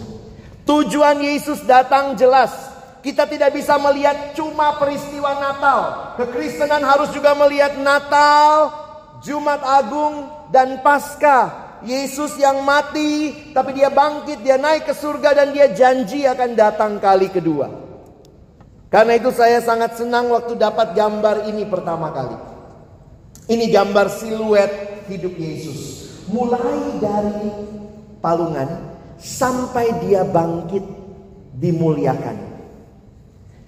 Tujuan 0.65 1.21
Yesus 1.21 1.61
datang 1.69 2.17
jelas. 2.17 2.74
Kita 3.05 3.29
tidak 3.29 3.53
bisa 3.53 3.77
melihat 3.77 4.33
cuma 4.33 4.81
peristiwa 4.81 5.37
Natal. 5.37 6.17
Kekristenan 6.17 6.81
harus 6.81 7.13
juga 7.13 7.37
melihat 7.37 7.77
Natal, 7.77 8.73
Jumat 9.21 9.61
Agung, 9.61 10.33
dan 10.49 10.81
Paskah. 10.81 11.77
Yesus 11.85 12.41
yang 12.41 12.65
mati, 12.65 13.53
tapi 13.53 13.77
dia 13.77 13.93
bangkit, 13.93 14.41
dia 14.41 14.57
naik 14.57 14.89
ke 14.89 14.97
surga, 14.97 15.37
dan 15.37 15.53
dia 15.53 15.69
janji 15.69 16.25
akan 16.25 16.57
datang 16.57 16.97
kali 16.97 17.29
kedua. 17.29 17.69
Karena 18.89 19.21
itu 19.21 19.29
saya 19.37 19.61
sangat 19.61 20.01
senang 20.01 20.33
waktu 20.33 20.57
dapat 20.57 20.97
gambar 20.97 21.45
ini 21.45 21.69
pertama 21.69 22.09
kali. 22.09 22.41
Ini 23.53 23.69
gambar 23.69 24.09
siluet 24.09 25.05
hidup 25.13 25.37
Yesus. 25.37 26.09
Mulai 26.33 27.05
dari 27.05 27.53
palungan 28.25 28.97
sampai 29.21 29.93
dia 30.09 30.25
bangkit 30.25 30.81
dimuliakan. 31.53 32.54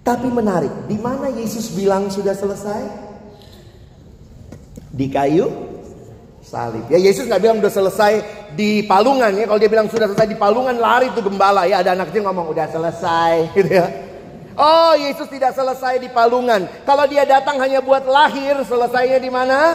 Tapi 0.06 0.30
menarik, 0.30 0.86
di 0.86 0.94
mana 1.02 1.26
Yesus 1.34 1.74
bilang 1.74 2.06
sudah 2.06 2.30
selesai? 2.30 2.78
Di 4.94 5.10
kayu 5.10 5.50
salib. 6.46 6.86
Ya 6.86 7.02
Yesus 7.02 7.26
nggak 7.26 7.42
bilang 7.42 7.58
udah 7.58 7.74
selesai 7.74 8.12
di 8.54 8.86
palungan 8.86 9.34
ya. 9.34 9.50
Kalau 9.50 9.58
dia 9.58 9.66
bilang 9.66 9.90
sudah 9.90 10.06
selesai 10.06 10.30
di 10.30 10.38
palungan 10.38 10.78
lari 10.78 11.10
tuh 11.10 11.26
gembala 11.26 11.66
ya. 11.66 11.82
Ada 11.82 11.98
anak 11.98 12.14
kecil 12.14 12.22
ngomong 12.22 12.54
udah 12.54 12.66
selesai 12.70 13.34
gitu 13.58 13.66
ya. 13.66 13.86
Oh 14.54 14.94
Yesus 14.94 15.26
tidak 15.26 15.58
selesai 15.58 15.98
di 15.98 16.06
palungan. 16.08 16.86
Kalau 16.86 17.04
dia 17.10 17.26
datang 17.26 17.58
hanya 17.58 17.82
buat 17.82 18.06
lahir, 18.06 18.62
selesainya 18.62 19.18
di 19.18 19.28
mana? 19.28 19.74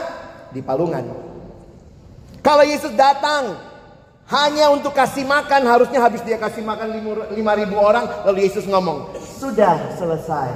Di 0.56 0.64
palungan. 0.64 1.12
Kalau 2.42 2.64
Yesus 2.66 2.96
datang 2.96 3.60
hanya 4.32 4.72
untuk 4.72 4.96
kasih 4.96 5.28
makan, 5.28 5.68
harusnya 5.68 6.00
habis 6.00 6.24
dia 6.24 6.40
kasih 6.40 6.64
makan 6.64 6.98
5 6.98 7.36
ribu 7.36 7.76
orang, 7.78 8.08
lalu 8.24 8.48
Yesus 8.48 8.64
ngomong, 8.64 9.12
sudah 9.42 9.98
selesai. 9.98 10.50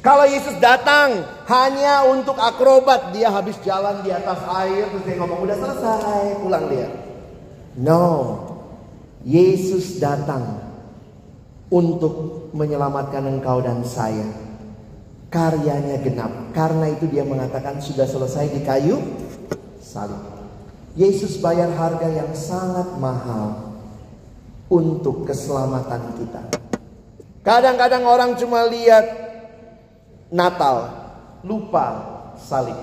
Kalau 0.00 0.26
Yesus 0.26 0.56
datang 0.58 1.22
hanya 1.46 2.08
untuk 2.08 2.34
akrobat, 2.40 3.14
dia 3.14 3.30
habis 3.30 3.54
jalan 3.62 4.00
di 4.02 4.10
atas 4.10 4.40
air, 4.64 4.88
terus 4.90 5.04
dia 5.06 5.16
ngomong, 5.20 5.44
udah 5.44 5.56
selesai, 5.60 6.40
pulang 6.40 6.64
dia. 6.72 6.88
No, 7.76 8.08
Yesus 9.22 10.00
datang 10.00 10.58
untuk 11.68 12.48
menyelamatkan 12.56 13.28
engkau 13.28 13.60
dan 13.62 13.84
saya. 13.86 14.26
Karyanya 15.30 16.02
genap. 16.02 16.50
Karena 16.56 16.90
itu 16.90 17.06
dia 17.06 17.22
mengatakan 17.22 17.78
sudah 17.78 18.08
selesai 18.08 18.50
di 18.50 18.66
kayu 18.66 18.98
salib. 19.78 20.18
Yesus 20.98 21.38
bayar 21.38 21.70
harga 21.70 22.10
yang 22.10 22.34
sangat 22.34 22.98
mahal 22.98 23.78
untuk 24.66 25.22
keselamatan 25.22 26.18
kita. 26.18 26.59
Kadang-kadang 27.40 28.04
orang 28.04 28.36
cuma 28.36 28.68
lihat 28.68 29.04
Natal, 30.28 30.92
lupa 31.40 31.86
salib. 32.36 32.76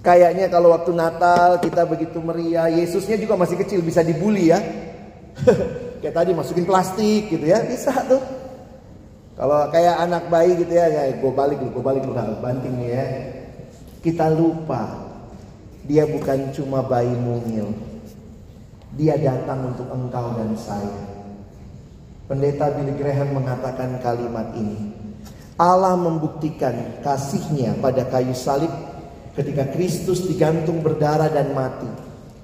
Kayaknya 0.00 0.50
kalau 0.50 0.72
waktu 0.74 0.90
Natal 0.96 1.60
kita 1.62 1.86
begitu 1.86 2.18
meriah, 2.18 2.66
Yesusnya 2.72 3.20
juga 3.20 3.36
masih 3.36 3.60
kecil 3.60 3.84
bisa 3.84 4.02
dibully 4.02 4.50
ya. 4.50 4.58
kayak 6.00 6.14
tadi 6.16 6.30
masukin 6.34 6.66
plastik 6.66 7.30
gitu 7.30 7.46
ya, 7.46 7.62
bisa 7.62 7.92
tuh. 8.08 8.20
Kalau 9.38 9.70
kayak 9.72 9.96
anak 10.04 10.28
bayi 10.28 10.52
gitu 10.58 10.72
ya, 10.74 10.90
ya 10.90 11.02
gue 11.16 11.32
balik 11.32 11.60
gue 11.62 11.84
balik 11.84 12.02
lu 12.04 12.12
banting 12.16 12.74
nih 12.76 12.90
ya. 12.92 13.06
Kita 14.00 14.32
lupa 14.32 15.10
dia 15.84 16.04
bukan 16.04 16.50
cuma 16.52 16.82
bayi 16.82 17.12
mungil. 17.14 17.72
Dia 18.98 19.16
datang 19.16 19.70
untuk 19.70 19.86
engkau 19.88 20.34
dan 20.34 20.52
saya. 20.58 21.19
Pendeta 22.30 22.70
Billy 22.70 22.94
Graham 22.94 23.42
mengatakan 23.42 23.98
kalimat 23.98 24.54
ini. 24.54 24.94
Allah 25.58 25.98
membuktikan 25.98 27.02
kasihnya 27.02 27.74
pada 27.82 28.06
kayu 28.06 28.30
salib 28.38 28.70
ketika 29.34 29.66
Kristus 29.74 30.22
digantung 30.30 30.78
berdarah 30.78 31.26
dan 31.26 31.50
mati. 31.50 31.90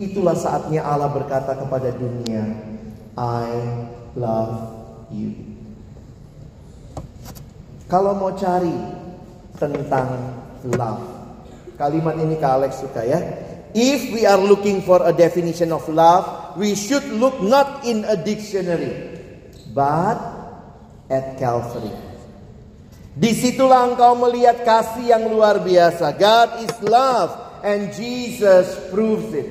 Itulah 0.03 0.35
saatnya 0.35 0.83
Allah 0.83 1.07
berkata 1.09 1.55
kepada 1.55 1.95
dunia, 1.95 2.51
I 3.15 3.49
love 4.19 4.75
you. 5.15 5.33
Kalau 7.87 8.19
mau 8.19 8.35
cari 8.35 8.75
tentang 9.55 10.35
love, 10.67 11.07
kalimat 11.79 12.19
ini 12.19 12.35
Kak 12.37 12.53
Alex 12.59 12.83
suka 12.83 13.07
ya. 13.07 13.23
If 13.71 14.11
we 14.11 14.27
are 14.27 14.41
looking 14.41 14.83
for 14.83 15.07
a 15.07 15.15
definition 15.15 15.71
of 15.71 15.87
love, 15.87 16.59
we 16.59 16.75
should 16.77 17.07
look 17.17 17.39
not 17.39 17.87
in 17.89 18.05
a 18.05 18.19
dictionary, 18.19 19.16
but 19.77 20.17
at 21.13 21.37
Calvary. 21.37 21.93
Di 23.13 23.37
situlah 23.37 23.93
engkau 23.93 24.17
melihat 24.17 24.65
kasih 24.65 25.13
yang 25.13 25.29
luar 25.29 25.61
biasa. 25.61 26.17
God 26.17 26.65
is 26.65 26.75
love 26.85 27.33
and 27.61 27.93
Jesus 27.93 28.89
proves 28.89 29.33
it. 29.37 29.49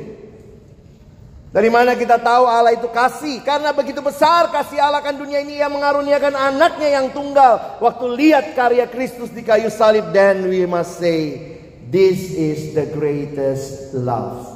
Dari 1.56 1.72
mana 1.72 1.96
kita 1.96 2.20
tahu 2.20 2.44
Allah 2.52 2.76
itu 2.76 2.92
kasih? 2.92 3.40
Karena 3.46 3.72
begitu 3.72 4.04
besar 4.04 4.52
kasih 4.52 4.76
Allah 4.76 5.00
kan 5.00 5.16
dunia 5.16 5.40
ini 5.40 5.56
yang 5.56 5.72
mengaruniakan 5.72 6.36
anaknya 6.36 7.00
yang 7.00 7.16
tunggal. 7.16 7.80
Waktu 7.80 8.06
lihat 8.12 8.46
karya 8.60 8.92
Kristus 8.92 9.32
di 9.32 9.40
kayu 9.40 9.72
salib, 9.72 10.12
then 10.12 10.52
we 10.52 10.68
must 10.68 11.00
say, 11.00 11.56
this 11.88 12.36
is 12.36 12.76
the 12.76 12.92
greatest 12.92 13.96
love. 13.96 14.55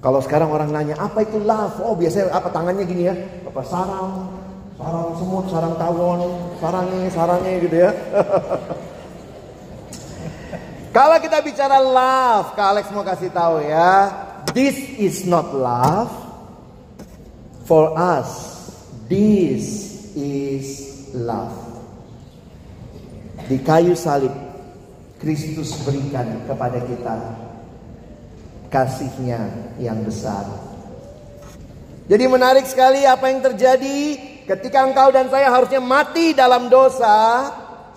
Kalau 0.00 0.20
sekarang 0.24 0.48
orang 0.48 0.72
nanya, 0.72 0.96
apa 0.96 1.20
itu 1.20 1.36
love? 1.36 1.76
Oh 1.84 1.92
biasanya 1.92 2.32
apa 2.32 2.48
tangannya 2.48 2.88
gini 2.88 3.04
ya? 3.04 3.12
Apa 3.44 3.60
sarang, 3.60 4.32
sarang 4.80 5.12
semut, 5.20 5.44
sarang 5.52 5.76
tawon, 5.76 6.20
sarangnya, 6.56 7.12
sarangnya 7.12 7.52
gitu 7.60 7.76
ya. 7.84 7.90
Kalau 10.96 11.16
kita 11.20 11.44
bicara 11.44 11.76
love, 11.84 12.56
Kak 12.56 12.66
Alex 12.72 12.88
mau 12.96 13.04
kasih 13.04 13.28
tahu 13.28 13.60
ya. 13.60 14.08
This 14.56 14.80
is 14.96 15.28
not 15.28 15.52
love 15.52 16.08
for 17.68 17.92
us. 17.92 18.56
This 19.04 20.00
is 20.16 20.96
love. 21.12 21.52
Di 23.46 23.60
kayu 23.60 23.92
salib, 23.92 24.32
Kristus 25.20 25.76
berikan 25.84 26.40
kepada 26.48 26.80
kita 26.88 27.49
kasihnya 28.70 29.74
yang 29.82 30.00
besar. 30.06 30.46
Jadi 32.10 32.24
menarik 32.26 32.66
sekali 32.66 33.06
apa 33.06 33.30
yang 33.30 33.42
terjadi 33.42 34.18
ketika 34.46 34.82
engkau 34.82 35.14
dan 35.14 35.30
saya 35.30 35.50
harusnya 35.50 35.78
mati 35.78 36.34
dalam 36.34 36.66
dosa. 36.66 37.50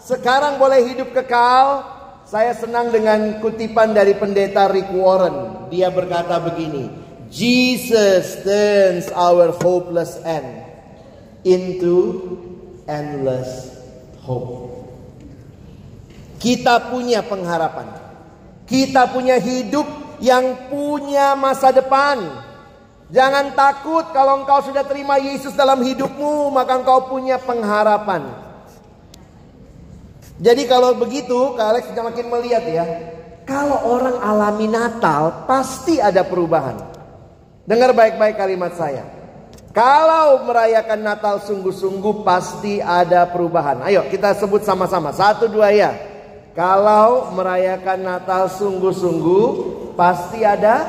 Sekarang 0.04 0.60
boleh 0.60 0.84
hidup 0.84 1.16
kekal 1.16 1.82
saya 2.28 2.52
senang 2.58 2.90
dengan 2.92 3.40
kutipan 3.40 3.94
dari 3.94 4.18
pendeta 4.18 4.68
Rick 4.68 4.92
Warren. 4.92 5.70
Dia 5.74 5.90
berkata 5.90 6.38
begini, 6.44 6.92
Jesus 7.34 8.44
turns 8.44 9.10
our 9.16 9.56
hopeless 9.64 10.20
end 10.22 10.62
into 11.48 12.22
endless 12.86 13.74
hope. 14.22 14.70
Kita 16.38 16.92
punya 16.92 17.24
pengharapan. 17.24 17.88
Kita 18.68 19.08
punya 19.10 19.40
hidup 19.40 20.03
yang 20.22 20.70
punya 20.70 21.34
masa 21.34 21.72
depan. 21.72 22.44
Jangan 23.14 23.54
takut 23.54 24.10
kalau 24.10 24.42
engkau 24.42 24.66
sudah 24.66 24.82
terima 24.86 25.22
Yesus 25.22 25.54
dalam 25.54 25.86
hidupmu, 25.86 26.50
maka 26.50 26.82
engkau 26.82 27.06
punya 27.10 27.38
pengharapan. 27.38 28.26
Jadi 30.42 30.66
kalau 30.66 30.98
begitu, 30.98 31.54
Kak 31.54 31.68
Alex 31.78 31.84
sudah 31.94 32.04
makin 32.10 32.26
melihat 32.34 32.66
ya. 32.66 32.86
Kalau 33.46 33.86
orang 33.86 34.18
alami 34.18 34.66
Natal, 34.66 35.46
pasti 35.46 36.02
ada 36.02 36.26
perubahan. 36.26 36.80
Dengar 37.70 37.94
baik-baik 37.94 38.36
kalimat 38.36 38.74
saya. 38.74 39.06
Kalau 39.74 40.46
merayakan 40.46 41.02
Natal 41.02 41.42
sungguh-sungguh 41.42 42.22
pasti 42.22 42.78
ada 42.78 43.26
perubahan. 43.26 43.82
Ayo 43.82 44.06
kita 44.06 44.38
sebut 44.38 44.62
sama-sama. 44.62 45.10
Satu 45.10 45.50
dua 45.50 45.74
ya. 45.74 45.98
Kalau 46.54 47.34
merayakan 47.34 48.06
Natal 48.06 48.46
sungguh-sungguh 48.54 49.46
pasti 49.94 50.46
ada 50.46 50.86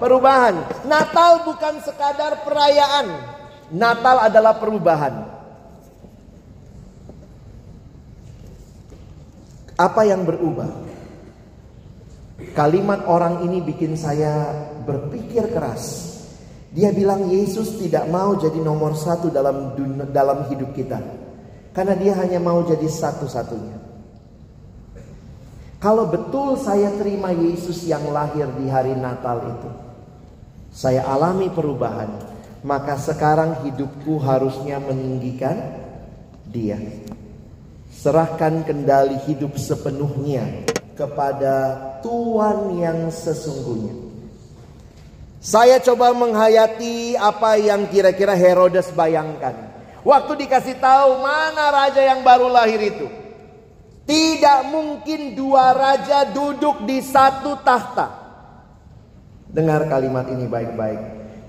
perubahan. 0.00 0.84
Natal 0.84 1.44
bukan 1.44 1.80
sekadar 1.84 2.44
perayaan. 2.44 3.06
Natal 3.68 4.16
adalah 4.24 4.56
perubahan. 4.56 5.14
Apa 9.78 10.02
yang 10.02 10.26
berubah? 10.26 10.90
Kalimat 12.54 13.06
orang 13.06 13.46
ini 13.46 13.62
bikin 13.62 13.94
saya 13.94 14.50
berpikir 14.82 15.54
keras. 15.54 16.14
Dia 16.74 16.90
bilang 16.90 17.30
Yesus 17.30 17.78
tidak 17.78 18.06
mau 18.10 18.34
jadi 18.36 18.58
nomor 18.58 18.98
satu 18.98 19.30
dalam 19.30 19.78
dun- 19.78 20.10
dalam 20.10 20.50
hidup 20.50 20.74
kita. 20.74 20.98
Karena 21.70 21.94
dia 21.94 22.14
hanya 22.18 22.42
mau 22.42 22.62
jadi 22.66 22.90
satu-satunya. 22.90 23.87
Kalau 25.78 26.10
betul 26.10 26.58
saya 26.58 26.90
terima 26.98 27.30
Yesus 27.30 27.86
yang 27.86 28.10
lahir 28.10 28.50
di 28.58 28.66
hari 28.66 28.98
Natal 28.98 29.38
itu. 29.46 29.70
Saya 30.74 31.06
alami 31.06 31.46
perubahan. 31.50 32.10
Maka 32.66 32.98
sekarang 32.98 33.62
hidupku 33.62 34.18
harusnya 34.18 34.82
meninggikan 34.82 35.54
dia. 36.50 36.82
Serahkan 37.94 38.66
kendali 38.66 39.14
hidup 39.30 39.54
sepenuhnya 39.54 40.66
kepada 40.98 41.78
Tuhan 42.02 42.82
yang 42.82 42.98
sesungguhnya. 43.14 43.94
Saya 45.38 45.78
coba 45.78 46.10
menghayati 46.10 47.14
apa 47.14 47.54
yang 47.62 47.86
kira-kira 47.86 48.34
Herodes 48.34 48.90
bayangkan. 48.90 49.54
Waktu 50.02 50.46
dikasih 50.46 50.82
tahu 50.82 51.22
mana 51.22 51.70
raja 51.70 52.02
yang 52.02 52.26
baru 52.26 52.50
lahir 52.50 52.82
itu. 52.82 53.06
Tidak 54.08 54.72
mungkin 54.72 55.36
dua 55.36 55.76
raja 55.76 56.24
duduk 56.32 56.88
di 56.88 57.04
satu 57.04 57.60
tahta. 57.60 58.08
Dengar 59.52 59.84
kalimat 59.84 60.24
ini 60.32 60.48
baik-baik. 60.48 61.00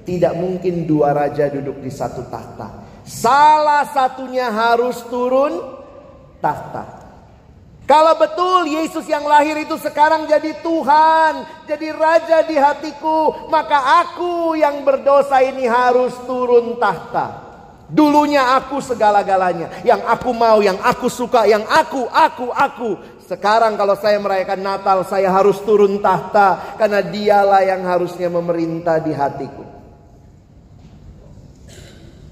Tidak 0.03 0.35
mungkin 0.35 0.83
dua 0.83 1.15
raja 1.15 1.47
duduk 1.47 1.79
di 1.79 1.87
satu 1.87 2.27
tahta. 2.27 2.83
Salah 3.07 3.87
satunya 3.87 4.51
harus 4.51 4.99
turun 5.07 5.55
tahta. 6.43 6.99
Kalau 7.87 8.13
betul 8.21 8.69
Yesus 8.69 9.07
yang 9.09 9.25
lahir 9.25 9.55
itu 9.57 9.73
sekarang 9.81 10.29
jadi 10.29 10.61
Tuhan, 10.61 11.65
jadi 11.65 11.89
raja 11.95 12.45
di 12.45 12.53
hatiku, 12.53 13.49
maka 13.49 14.05
aku 14.05 14.53
yang 14.59 14.85
berdosa 14.85 15.41
ini 15.41 15.65
harus 15.65 16.13
turun 16.27 16.77
tahta. 16.77 17.48
Dulunya 17.89 18.53
aku 18.53 18.77
segala-galanya, 18.85 19.81
yang 19.81 20.05
aku 20.05 20.29
mau, 20.29 20.61
yang 20.61 20.77
aku 20.77 21.09
suka, 21.09 21.49
yang 21.49 21.65
aku, 21.65 22.05
aku, 22.05 22.53
aku. 22.53 22.89
Sekarang 23.25 23.73
kalau 23.77 23.97
saya 23.97 24.21
merayakan 24.21 24.61
Natal, 24.61 25.01
saya 25.09 25.33
harus 25.33 25.57
turun 25.65 25.97
tahta 25.97 26.77
karena 26.77 27.01
dialah 27.01 27.65
yang 27.65 27.81
harusnya 27.81 28.29
memerintah 28.29 29.01
di 29.01 29.09
hatiku. 29.09 29.65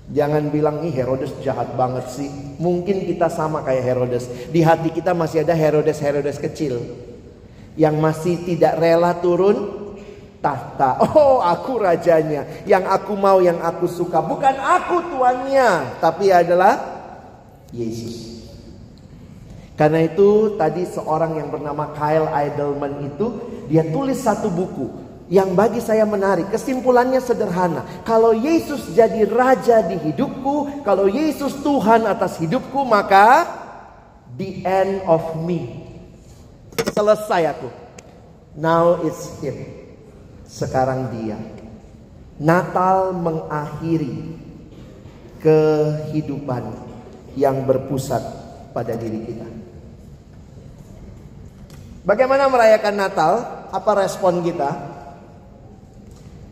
Jangan 0.08 0.54
bilang 0.54 0.86
ih 0.86 0.94
Herodes 0.94 1.34
jahat 1.42 1.74
banget 1.74 2.06
sih. 2.14 2.30
Mungkin 2.62 3.10
kita 3.10 3.28
sama 3.28 3.66
kayak 3.66 3.84
Herodes. 3.84 4.26
Di 4.54 4.64
hati 4.64 4.94
kita 4.94 5.12
masih 5.12 5.44
ada 5.44 5.52
Herodes-Herodes 5.52 6.38
kecil. 6.38 6.80
Yang 7.76 7.96
masih 7.98 8.36
tidak 8.46 8.80
rela 8.80 9.18
turun 9.20 9.87
tahta. 10.40 11.02
Oh 11.18 11.42
aku 11.42 11.82
rajanya. 11.82 12.46
Yang 12.64 12.84
aku 12.90 13.14
mau, 13.18 13.42
yang 13.44 13.60
aku 13.62 13.86
suka. 13.90 14.22
Bukan 14.24 14.56
aku 14.58 15.14
tuannya. 15.14 16.00
Tapi 16.02 16.32
adalah 16.34 16.78
Yesus. 17.74 18.38
Karena 19.78 20.02
itu 20.02 20.58
tadi 20.58 20.90
seorang 20.90 21.38
yang 21.38 21.54
bernama 21.54 21.94
Kyle 21.94 22.30
Idleman 22.34 23.14
itu. 23.14 23.28
Dia 23.70 23.86
tulis 23.94 24.18
satu 24.18 24.50
buku 24.50 25.08
yang 25.30 25.54
bagi 25.54 25.84
saya 25.84 26.08
menarik. 26.08 26.50
Kesimpulannya 26.50 27.22
sederhana. 27.22 27.86
Kalau 28.02 28.34
Yesus 28.34 28.96
jadi 28.98 29.28
raja 29.28 29.86
di 29.86 30.00
hidupku, 30.00 30.82
kalau 30.82 31.06
Yesus 31.06 31.62
Tuhan 31.62 32.08
atas 32.10 32.42
hidupku, 32.42 32.82
maka 32.88 33.46
the 34.40 34.66
end 34.66 35.06
of 35.06 35.22
me. 35.46 35.86
Selesai 36.96 37.54
aku. 37.54 37.70
Now 38.58 39.06
it's 39.06 39.38
him. 39.38 39.77
Sekarang 40.48 41.12
dia. 41.14 41.38
Natal 42.40 43.14
mengakhiri 43.14 44.40
kehidupan 45.44 46.64
yang 47.38 47.68
berpusat 47.68 48.24
pada 48.74 48.98
diri 48.98 49.22
kita. 49.28 49.48
Bagaimana 52.08 52.48
merayakan 52.48 52.96
Natal? 52.96 53.34
Apa 53.70 54.00
respon 54.00 54.40
kita? 54.42 54.72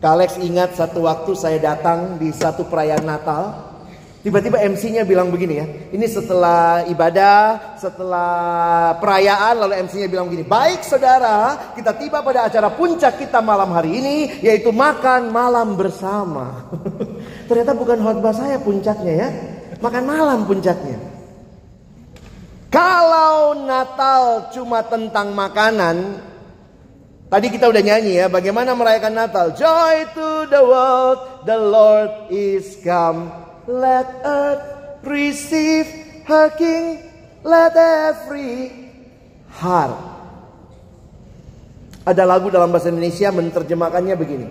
Kalex 0.04 0.36
ingat 0.36 0.76
satu 0.76 1.08
waktu 1.08 1.32
saya 1.32 1.56
datang 1.56 2.20
di 2.20 2.28
satu 2.28 2.68
perayaan 2.68 3.08
Natal. 3.08 3.65
Tiba-tiba 4.26 4.58
MC-nya 4.58 5.06
bilang 5.06 5.30
begini 5.30 5.54
ya. 5.54 5.66
Ini 5.94 6.02
setelah 6.10 6.82
ibadah, 6.90 7.78
setelah 7.78 8.98
perayaan 8.98 9.54
lalu 9.62 9.86
MC-nya 9.86 10.10
bilang 10.10 10.26
begini. 10.26 10.42
Baik 10.42 10.82
saudara, 10.82 11.54
kita 11.78 11.94
tiba 11.94 12.26
pada 12.26 12.50
acara 12.50 12.74
puncak 12.74 13.22
kita 13.22 13.38
malam 13.38 13.70
hari 13.70 14.02
ini. 14.02 14.42
Yaitu 14.42 14.74
makan 14.74 15.30
malam 15.30 15.78
bersama. 15.78 16.66
Ternyata 17.46 17.78
bukan 17.78 18.02
khotbah 18.02 18.34
saya 18.34 18.58
puncaknya 18.58 19.14
ya. 19.14 19.28
Makan 19.78 20.02
malam 20.02 20.42
puncaknya. 20.42 20.98
Kalau 22.66 23.54
Natal 23.62 24.50
cuma 24.50 24.82
tentang 24.82 25.38
makanan, 25.38 26.26
Tadi 27.26 27.50
kita 27.50 27.66
udah 27.66 27.82
nyanyi 27.82 28.22
ya, 28.22 28.30
bagaimana 28.30 28.70
merayakan 28.78 29.14
Natal. 29.18 29.50
Joy 29.50 30.06
to 30.14 30.46
the 30.46 30.62
world, 30.62 31.18
the 31.42 31.58
Lord 31.58 32.30
is 32.30 32.78
come. 32.86 33.45
Let 33.66 34.06
earth 34.22 34.62
receive 35.02 35.90
her 36.30 36.54
King. 36.54 37.02
Let 37.42 37.74
every 37.74 38.70
heart. 39.50 39.94
Ada 42.06 42.22
lagu 42.22 42.50
dalam 42.54 42.70
bahasa 42.70 42.90
Indonesia 42.90 43.34
menerjemahkannya 43.34 44.14
begini. 44.14 44.46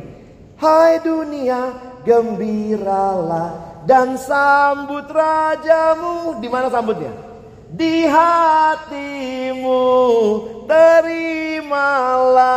Hai 0.60 1.00
dunia, 1.00 1.72
gembiralah 2.04 3.84
dan 3.88 4.20
sambut 4.20 5.08
rajamu. 5.08 6.40
Di 6.44 6.48
mana 6.52 6.68
sambutnya? 6.68 7.12
Di 7.72 8.08
hatimu 8.08 9.84
terimalah. 10.68 12.56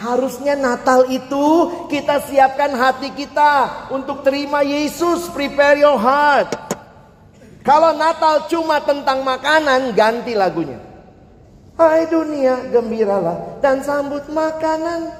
Harusnya 0.00 0.56
Natal 0.56 1.12
itu 1.12 1.68
kita 1.92 2.24
siapkan 2.24 2.72
hati 2.72 3.12
kita 3.12 3.84
untuk 3.92 4.24
terima 4.24 4.64
Yesus. 4.64 5.28
Prepare 5.28 5.76
your 5.76 6.00
heart. 6.00 6.48
Kalau 7.60 7.92
Natal 7.92 8.48
cuma 8.48 8.80
tentang 8.80 9.20
makanan, 9.20 9.92
ganti 9.92 10.32
lagunya. 10.32 10.80
Hai 11.76 12.08
dunia, 12.08 12.72
gembiralah 12.72 13.60
dan 13.60 13.84
sambut 13.84 14.24
makanan. 14.32 15.12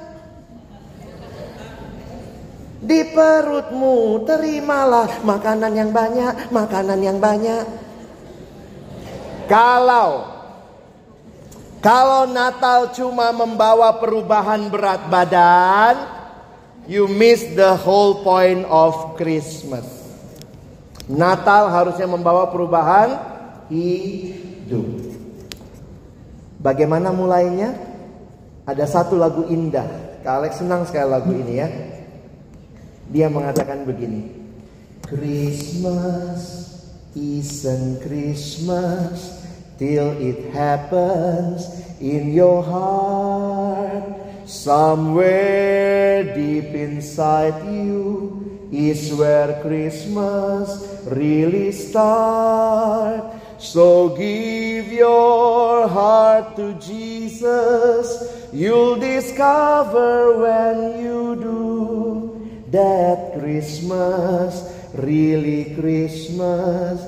Di 2.81 3.05
perutmu 3.13 4.25
terimalah 4.25 5.21
makanan 5.21 5.77
yang 5.77 5.93
banyak, 5.93 6.49
makanan 6.49 6.99
yang 7.05 7.21
banyak. 7.21 7.65
Kalau 9.45 10.30
kalau 11.81 12.29
Natal 12.29 12.93
cuma 12.93 13.33
membawa 13.33 13.97
perubahan 13.97 14.69
berat 14.69 15.09
badan, 15.09 15.97
you 16.85 17.09
miss 17.09 17.41
the 17.57 17.73
whole 17.73 18.21
point 18.21 18.61
of 18.69 19.17
Christmas. 19.17 19.83
Natal 21.09 21.73
harusnya 21.73 22.05
membawa 22.05 22.53
perubahan 22.53 23.17
hidup. 23.73 25.09
Bagaimana 26.61 27.09
mulainya? 27.09 27.73
Ada 28.69 28.85
satu 28.85 29.17
lagu 29.17 29.49
indah. 29.49 30.21
Kak 30.21 30.33
Alex 30.37 30.61
senang 30.61 30.85
sekali 30.85 31.09
lagu 31.09 31.33
ini 31.33 31.53
ya. 31.57 31.67
Dia 33.09 33.25
mengatakan 33.25 33.89
begini. 33.89 34.29
Christmas 35.09 36.69
isn't 37.17 38.05
Christmas 38.05 39.40
till 39.77 40.11
it 40.21 40.51
happens 40.51 41.67
in 41.99 42.33
your 42.33 42.63
heart. 42.63 44.03
Somewhere 44.45 46.35
deep 46.35 46.73
inside 46.75 47.63
you 47.71 48.69
is 48.71 49.13
where 49.13 49.61
Christmas 49.61 51.01
really 51.05 51.71
starts. 51.71 53.37
So 53.59 54.15
give 54.17 54.91
your 54.91 55.87
heart 55.87 56.55
to 56.55 56.73
Jesus. 56.75 58.49
You'll 58.51 58.97
discover 58.97 60.39
when 60.39 60.99
you 61.03 61.35
do 61.35 62.65
that 62.71 63.39
Christmas 63.39 64.71
really 64.93 65.75
Christmas 65.75 67.01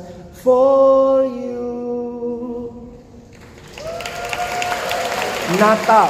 for 0.44 1.26
you. 1.26 1.63
Natal 5.60 6.08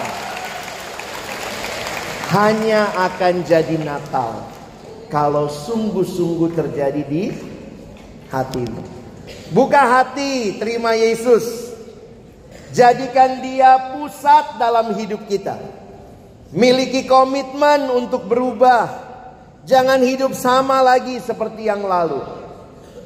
hanya 2.33 2.89
akan 2.97 3.41
jadi 3.41 3.77
Natal 3.81 4.45
kalau 5.09 5.49
sungguh-sungguh 5.49 6.53
terjadi 6.53 7.01
di 7.05 7.33
hatimu. 8.33 8.81
Buka 9.53 9.81
hati, 9.81 10.57
terima 10.57 10.97
Yesus. 10.97 11.73
Jadikan 12.73 13.45
dia 13.45 13.93
pusat 13.93 14.57
dalam 14.57 14.97
hidup 14.97 15.29
kita. 15.29 15.61
Miliki 16.49 17.05
komitmen 17.05 17.89
untuk 17.93 18.25
berubah. 18.25 18.89
Jangan 19.69 20.01
hidup 20.01 20.33
sama 20.33 20.81
lagi 20.81 21.21
seperti 21.21 21.69
yang 21.69 21.85
lalu. 21.85 22.21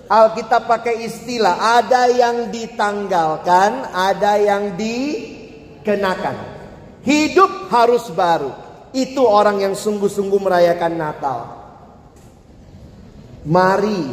Alkitab 0.08 0.72
pakai 0.72 1.04
istilah, 1.04 1.84
ada 1.84 2.08
yang 2.08 2.48
ditanggalkan, 2.48 3.92
ada 3.92 4.40
yang 4.40 4.80
dikenakan. 5.88 6.36
Hidup 7.08 7.72
harus 7.72 8.12
baru. 8.12 8.52
Itu 8.92 9.24
orang 9.24 9.64
yang 9.64 9.72
sungguh-sungguh 9.72 10.44
merayakan 10.44 10.94
Natal. 11.00 11.40
Mari 13.48 14.04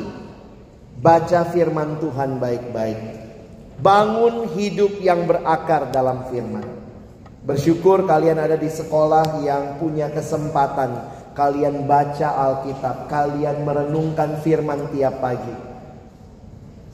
baca 1.03 1.43
firman 1.51 1.99
Tuhan 1.99 2.39
baik-baik. 2.39 3.01
Bangun 3.83 4.55
hidup 4.55 5.03
yang 5.03 5.27
berakar 5.27 5.91
dalam 5.91 6.31
firman. 6.31 6.63
Bersyukur 7.43 8.07
kalian 8.07 8.39
ada 8.39 8.55
di 8.55 8.71
sekolah 8.71 9.43
yang 9.43 9.83
punya 9.83 10.15
kesempatan 10.15 11.11
kalian 11.35 11.85
baca 11.85 12.31
Alkitab, 12.31 13.11
kalian 13.11 13.67
merenungkan 13.67 14.39
firman 14.41 14.95
tiap 14.95 15.19
pagi. 15.19 15.53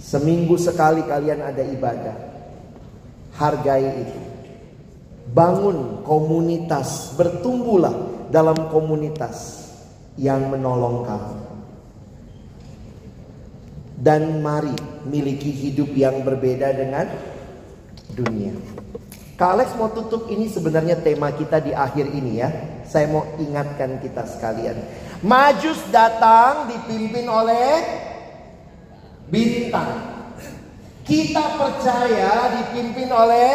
Seminggu 0.00 0.56
sekali 0.56 1.04
kalian 1.04 1.44
ada 1.44 1.60
ibadah. 1.60 2.16
Hargai 3.36 3.84
itu. 4.00 4.29
Bangun 5.28 6.00
komunitas, 6.02 7.12
bertumbuhlah 7.14 7.92
dalam 8.32 8.56
komunitas 8.72 9.68
yang 10.16 10.48
menolong 10.48 11.04
kamu. 11.04 11.36
Dan 14.00 14.40
mari 14.40 14.72
miliki 15.04 15.52
hidup 15.52 15.92
yang 15.92 16.24
berbeda 16.24 16.72
dengan 16.72 17.04
dunia. 18.16 18.56
Kak 19.36 19.56
Alex 19.56 19.72
mau 19.80 19.88
tutup 19.88 20.28
ini 20.28 20.52
sebenarnya 20.52 21.00
tema 21.00 21.32
kita 21.32 21.64
di 21.64 21.72
akhir 21.72 22.12
ini 22.12 22.32
ya. 22.40 22.48
Saya 22.84 23.08
mau 23.08 23.24
ingatkan 23.40 23.96
kita 24.00 24.28
sekalian. 24.28 24.76
Majus 25.24 25.80
datang 25.88 26.68
dipimpin 26.68 27.24
oleh 27.24 27.80
bintang. 29.32 30.20
Kita 31.04 31.56
percaya 31.56 32.52
dipimpin 32.56 33.08
oleh 33.08 33.52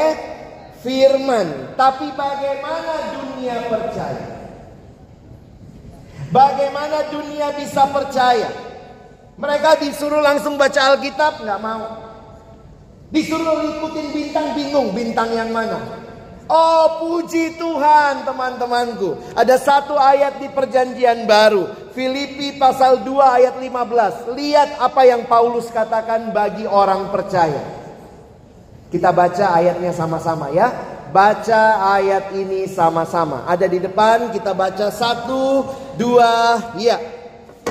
firman. 0.85 1.73
Tapi 1.73 2.13
bagaimana 2.13 3.17
dunia 3.17 3.57
percaya? 3.65 4.27
Bagaimana 6.29 7.09
dunia 7.09 7.49
bisa 7.57 7.89
percaya? 7.89 8.53
Mereka 9.35 9.81
disuruh 9.83 10.21
langsung 10.21 10.55
baca 10.55 10.95
Alkitab, 10.95 11.43
nggak 11.43 11.59
mau. 11.59 11.85
Disuruh 13.09 13.65
ikutin 13.75 14.07
bintang, 14.13 14.47
bingung 14.53 14.93
bintang 14.93 15.33
yang 15.33 15.49
mana. 15.51 16.05
Oh 16.45 17.01
puji 17.01 17.57
Tuhan 17.57 18.21
teman-temanku. 18.21 19.33
Ada 19.33 19.57
satu 19.57 19.97
ayat 19.97 20.37
di 20.37 20.45
perjanjian 20.53 21.25
baru. 21.25 21.89
Filipi 21.97 22.59
pasal 22.61 23.01
2 23.01 23.37
ayat 23.41 23.55
15. 23.57 24.35
Lihat 24.37 24.69
apa 24.77 25.01
yang 25.09 25.25
Paulus 25.25 25.71
katakan 25.73 26.29
bagi 26.29 26.69
orang 26.69 27.09
percaya. 27.09 27.84
Kita 28.95 29.11
baca 29.11 29.59
ayatnya 29.59 29.91
sama-sama 29.91 30.47
ya. 30.55 30.71
Baca 31.11 31.91
ayat 31.99 32.31
ini 32.31 32.63
sama-sama. 32.63 33.43
Ada 33.43 33.67
di 33.67 33.83
depan 33.83 34.31
kita 34.31 34.55
baca 34.55 34.87
satu, 34.87 35.67
dua, 35.99 36.59
ya 36.79 36.95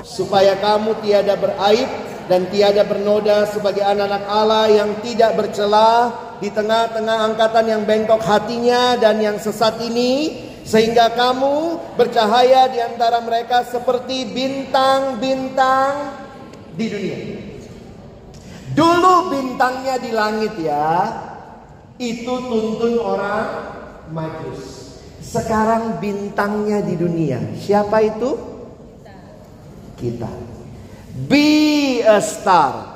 supaya 0.04 0.60
kamu 0.60 1.00
tiada 1.00 1.32
beraib 1.40 1.88
dan 2.28 2.44
tiada 2.52 2.84
bernoda 2.84 3.48
sebagai 3.48 3.80
anak-anak 3.80 4.24
Allah 4.28 4.68
yang 4.68 4.90
tidak 5.00 5.32
bercela 5.32 6.12
di 6.44 6.52
tengah-tengah 6.52 7.32
angkatan 7.32 7.64
yang 7.72 7.82
bengkok 7.88 8.20
hatinya 8.20 9.00
dan 9.00 9.16
yang 9.20 9.40
sesat 9.40 9.80
ini 9.80 10.44
sehingga 10.64 11.12
kamu 11.16 11.80
bercahaya 11.96 12.68
di 12.68 12.80
antara 12.84 13.20
mereka 13.24 13.64
seperti 13.64 14.28
bintang-bintang 14.28 16.20
di 16.76 16.86
dunia. 16.88 17.43
Dulu 18.74 19.14
bintangnya 19.30 19.96
di 20.02 20.10
langit 20.10 20.54
ya, 20.58 21.14
itu 21.96 22.34
tuntun 22.50 22.98
orang 22.98 23.46
majus. 24.10 24.98
Sekarang 25.22 26.02
bintangnya 26.02 26.82
di 26.82 26.94
dunia. 26.98 27.38
Siapa 27.58 28.02
itu? 28.02 28.54
kita. 30.04 30.30
Be 31.30 32.02
a 32.04 32.20
star. 32.20 32.92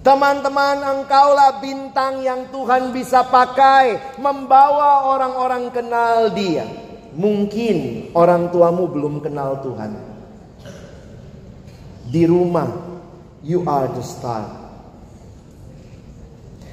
Teman-teman, 0.00 0.80
engkaulah 0.80 1.60
bintang 1.60 2.24
yang 2.24 2.48
Tuhan 2.48 2.88
bisa 2.90 3.20
pakai 3.28 4.16
membawa 4.16 5.12
orang-orang 5.12 5.68
kenal 5.68 6.32
Dia. 6.32 6.64
Mungkin 7.12 8.08
orang 8.16 8.48
tuamu 8.48 8.88
belum 8.88 9.20
kenal 9.20 9.60
Tuhan. 9.60 9.92
Di 12.08 12.24
rumah, 12.24 12.99
you 13.40 13.64
are 13.64 13.88
the 13.88 14.04
star. 14.04 14.44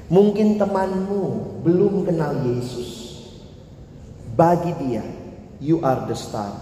Mungkin 0.07 0.55
temanmu 0.55 1.59
belum 1.67 2.07
kenal 2.07 2.47
Yesus. 2.47 3.19
Bagi 4.37 4.71
dia, 4.79 5.03
you 5.59 5.83
are 5.83 6.07
the 6.07 6.15
star. 6.15 6.53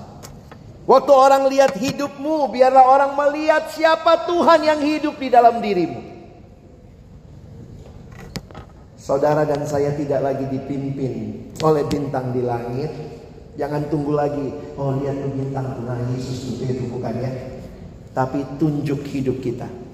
Waktu 0.85 1.11
orang 1.13 1.49
lihat 1.49 1.77
hidupmu, 1.77 2.49
biarlah 2.49 2.85
orang 2.85 3.11
melihat 3.17 3.69
siapa 3.73 4.29
Tuhan 4.29 4.65
yang 4.65 4.79
hidup 4.81 5.17
di 5.17 5.29
dalam 5.33 5.57
dirimu. 5.61 6.01
Saudara 8.97 9.45
dan 9.45 9.61
saya 9.69 9.93
tidak 9.93 10.25
lagi 10.25 10.49
dipimpin 10.49 11.13
oleh 11.61 11.85
bintang 11.85 12.33
di 12.33 12.41
langit. 12.41 12.89
Jangan 13.55 13.87
tunggu 13.93 14.17
lagi, 14.17 14.49
oh 14.75 14.97
lihat 14.97 15.15
bintang 15.37 15.77
Tuhan 15.77 15.99
Yesus 16.17 16.57
itu, 16.57 16.63
itu 16.65 16.83
bukan 16.89 17.13
ya. 17.13 17.31
Tapi 18.17 18.41
tunjuk 18.57 19.05
hidup 19.05 19.37
kita. 19.41 19.84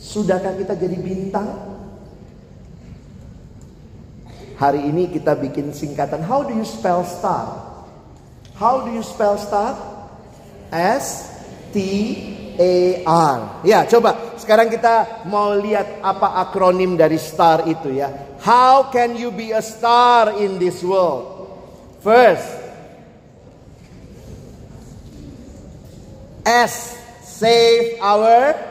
Sudahkah 0.00 0.56
kita 0.56 0.72
jadi 0.80 0.96
bintang? 0.96 1.76
Hari 4.56 4.80
ini 4.88 5.12
kita 5.12 5.36
bikin 5.36 5.76
singkatan, 5.76 6.24
how 6.24 6.40
do 6.40 6.56
you 6.56 6.64
spell 6.64 7.04
star? 7.04 7.68
How 8.56 8.84
do 8.84 8.92
you 8.92 9.04
spell 9.04 9.36
star? 9.36 9.76
S 10.72 11.28
T 11.72 11.76
A 12.60 13.04
R. 13.04 13.64
Ya, 13.64 13.84
coba 13.88 14.36
sekarang 14.36 14.68
kita 14.68 15.24
mau 15.28 15.56
lihat 15.56 16.00
apa 16.04 16.44
akronim 16.44 16.96
dari 16.96 17.16
star 17.16 17.64
itu 17.68 17.92
ya. 17.92 18.36
How 18.40 18.88
can 18.88 19.16
you 19.16 19.32
be 19.32 19.52
a 19.52 19.64
star 19.64 20.36
in 20.40 20.60
this 20.60 20.80
world? 20.84 21.48
First, 22.04 22.48
S 26.44 26.96
save 27.24 27.96
our 28.00 28.69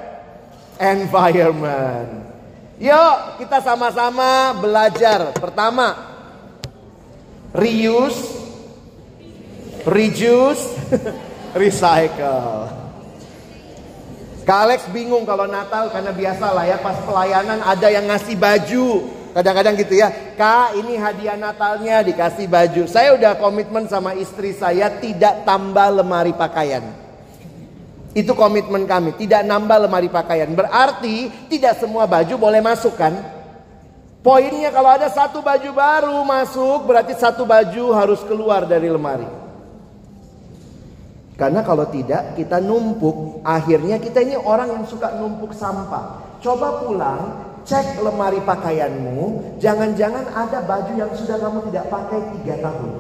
environment. 0.80 2.32
Yuk, 2.80 3.44
kita 3.44 3.60
sama-sama 3.60 4.56
belajar. 4.56 5.36
Pertama, 5.36 6.00
reuse, 7.52 8.40
reduce, 9.84 10.64
recycle. 11.60 12.72
Kak 14.48 14.60
Alex 14.66 14.88
bingung 14.90 15.28
kalau 15.30 15.46
Natal 15.46 15.94
karena 15.94 16.10
biasa 16.10 16.46
lah 16.50 16.66
ya 16.66 16.82
pas 16.82 16.98
pelayanan 17.06 17.62
ada 17.62 17.88
yang 17.92 18.08
ngasih 18.08 18.40
baju. 18.40 18.88
Kadang-kadang 19.30 19.78
gitu 19.78 19.94
ya, 19.94 20.10
Kak 20.34 20.74
ini 20.74 20.98
hadiah 20.98 21.38
Natalnya 21.38 22.02
dikasih 22.02 22.50
baju. 22.50 22.90
Saya 22.90 23.14
udah 23.14 23.38
komitmen 23.38 23.86
sama 23.86 24.18
istri 24.18 24.56
saya 24.58 24.90
tidak 24.98 25.46
tambah 25.46 26.02
lemari 26.02 26.34
pakaian. 26.34 27.09
Itu 28.18 28.34
komitmen 28.34 28.90
kami, 28.90 29.14
tidak 29.22 29.46
nambah 29.46 29.86
lemari 29.86 30.10
pakaian. 30.10 30.50
Berarti 30.50 31.30
tidak 31.46 31.78
semua 31.78 32.10
baju 32.10 32.34
boleh 32.42 32.58
masuk 32.58 32.98
kan? 32.98 33.14
Poinnya 34.20 34.74
kalau 34.74 34.92
ada 34.92 35.08
satu 35.08 35.40
baju 35.40 35.70
baru 35.72 36.18
masuk 36.28 36.90
berarti 36.90 37.16
satu 37.16 37.48
baju 37.48 37.96
harus 37.96 38.20
keluar 38.26 38.68
dari 38.68 38.92
lemari. 38.92 39.30
Karena 41.40 41.64
kalau 41.64 41.88
tidak 41.88 42.36
kita 42.36 42.60
numpuk, 42.60 43.40
akhirnya 43.48 43.96
kita 43.96 44.20
ini 44.20 44.36
orang 44.36 44.76
yang 44.76 44.84
suka 44.84 45.16
numpuk 45.16 45.56
sampah. 45.56 46.36
Coba 46.44 46.84
pulang, 46.84 47.22
cek 47.64 48.04
lemari 48.04 48.44
pakaianmu, 48.44 49.56
jangan-jangan 49.64 50.36
ada 50.36 50.60
baju 50.68 50.92
yang 51.00 51.12
sudah 51.16 51.40
kamu 51.40 51.64
tidak 51.72 51.86
pakai 51.88 52.20
tiga 52.36 52.56
tahun. 52.60 52.92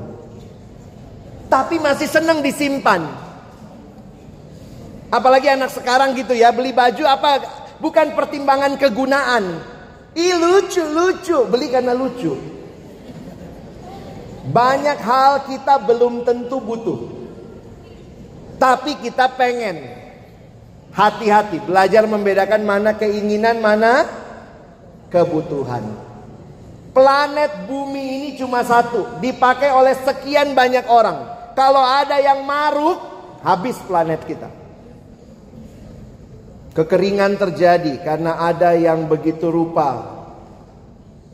Tapi 1.51 1.75
masih 1.83 2.07
senang 2.07 2.39
disimpan. 2.39 3.28
Apalagi 5.09 5.49
anak 5.49 5.73
sekarang 5.73 6.13
gitu 6.13 6.37
ya, 6.37 6.53
beli 6.53 6.69
baju 6.69 7.03
apa? 7.09 7.41
Bukan 7.81 8.13
pertimbangan 8.13 8.77
kegunaan. 8.77 9.57
Ih 10.13 10.37
lucu, 10.37 10.85
lucu, 10.85 11.37
beli 11.49 11.73
karena 11.73 11.97
lucu. 11.97 12.37
Banyak 14.49 14.99
hal 15.01 15.33
kita 15.49 15.81
belum 15.85 16.25
tentu 16.25 16.61
butuh. 16.61 16.99
Tapi 18.61 19.01
kita 19.01 19.33
pengen 19.33 19.87
hati-hati 20.93 21.63
belajar 21.63 22.05
membedakan 22.05 22.61
mana 22.65 22.91
keinginan, 22.97 23.61
mana 23.61 24.05
kebutuhan. 25.09 25.85
Planet 26.93 27.69
bumi 27.69 28.05
ini 28.19 28.29
cuma 28.35 28.65
satu, 28.65 29.21
dipakai 29.21 29.71
oleh 29.73 29.93
sekian 30.05 30.57
banyak 30.57 30.85
orang. 30.89 31.17
Kalau 31.53 31.81
ada 31.81 32.17
yang 32.17 32.43
maruk, 32.43 32.97
habis 33.45 33.77
planet 33.85 34.25
kita. 34.25 34.58
Kekeringan 36.69 37.33
terjadi 37.35 37.97
karena 38.05 38.37
ada 38.45 38.77
yang 38.77 39.09
begitu 39.09 39.49
rupa 39.49 40.21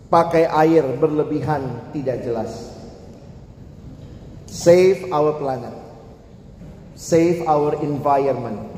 pakai 0.07 0.47
air 0.47 0.95
berlebihan 0.95 1.91
tidak 1.91 2.23
jelas. 2.23 2.71
Save 4.47 5.11
our 5.11 5.35
planet. 5.35 5.75
Save 6.95 7.43
our 7.43 7.75
environment. 7.83 8.71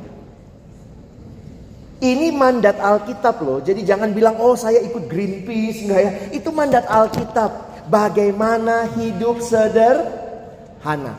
Ini 2.02 2.34
mandat 2.34 2.82
Alkitab 2.82 3.42
loh. 3.42 3.62
Jadi 3.62 3.86
jangan 3.86 4.14
bilang 4.14 4.42
oh 4.42 4.58
saya 4.58 4.82
ikut 4.82 5.06
Greenpeace 5.06 5.86
enggak 5.86 6.02
ya. 6.02 6.12
Itu 6.34 6.50
mandat 6.50 6.90
Alkitab. 6.90 7.86
Bagaimana 7.88 8.90
hidup 8.98 9.40
sederhana. 9.40 11.16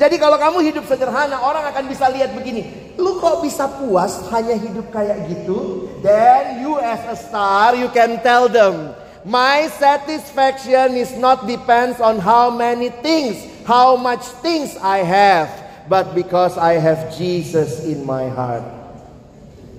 Jadi 0.00 0.16
kalau 0.18 0.34
kamu 0.34 0.58
hidup 0.72 0.84
sederhana, 0.88 1.38
orang 1.44 1.68
akan 1.68 1.84
bisa 1.86 2.10
lihat 2.10 2.34
begini. 2.34 2.81
Lu 3.00 3.18
kok 3.20 3.40
bisa 3.40 3.68
puas 3.68 4.20
hanya 4.28 4.56
hidup 4.56 4.92
kayak 4.92 5.28
gitu? 5.30 5.88
Then 6.04 6.60
you 6.60 6.76
as 6.82 7.00
a 7.08 7.16
star, 7.16 7.76
you 7.78 7.88
can 7.92 8.20
tell 8.20 8.50
them, 8.52 8.92
my 9.24 9.70
satisfaction 9.78 10.98
is 10.98 11.14
not 11.16 11.48
depends 11.48 12.02
on 12.02 12.20
how 12.20 12.52
many 12.52 12.90
things, 13.00 13.40
how 13.64 13.96
much 13.96 14.26
things 14.44 14.76
I 14.82 15.06
have 15.06 15.62
but 15.88 16.14
because 16.14 16.58
I 16.58 16.78
have 16.78 17.14
Jesus 17.16 17.84
in 17.84 18.06
my 18.06 18.28
heart, 18.28 18.62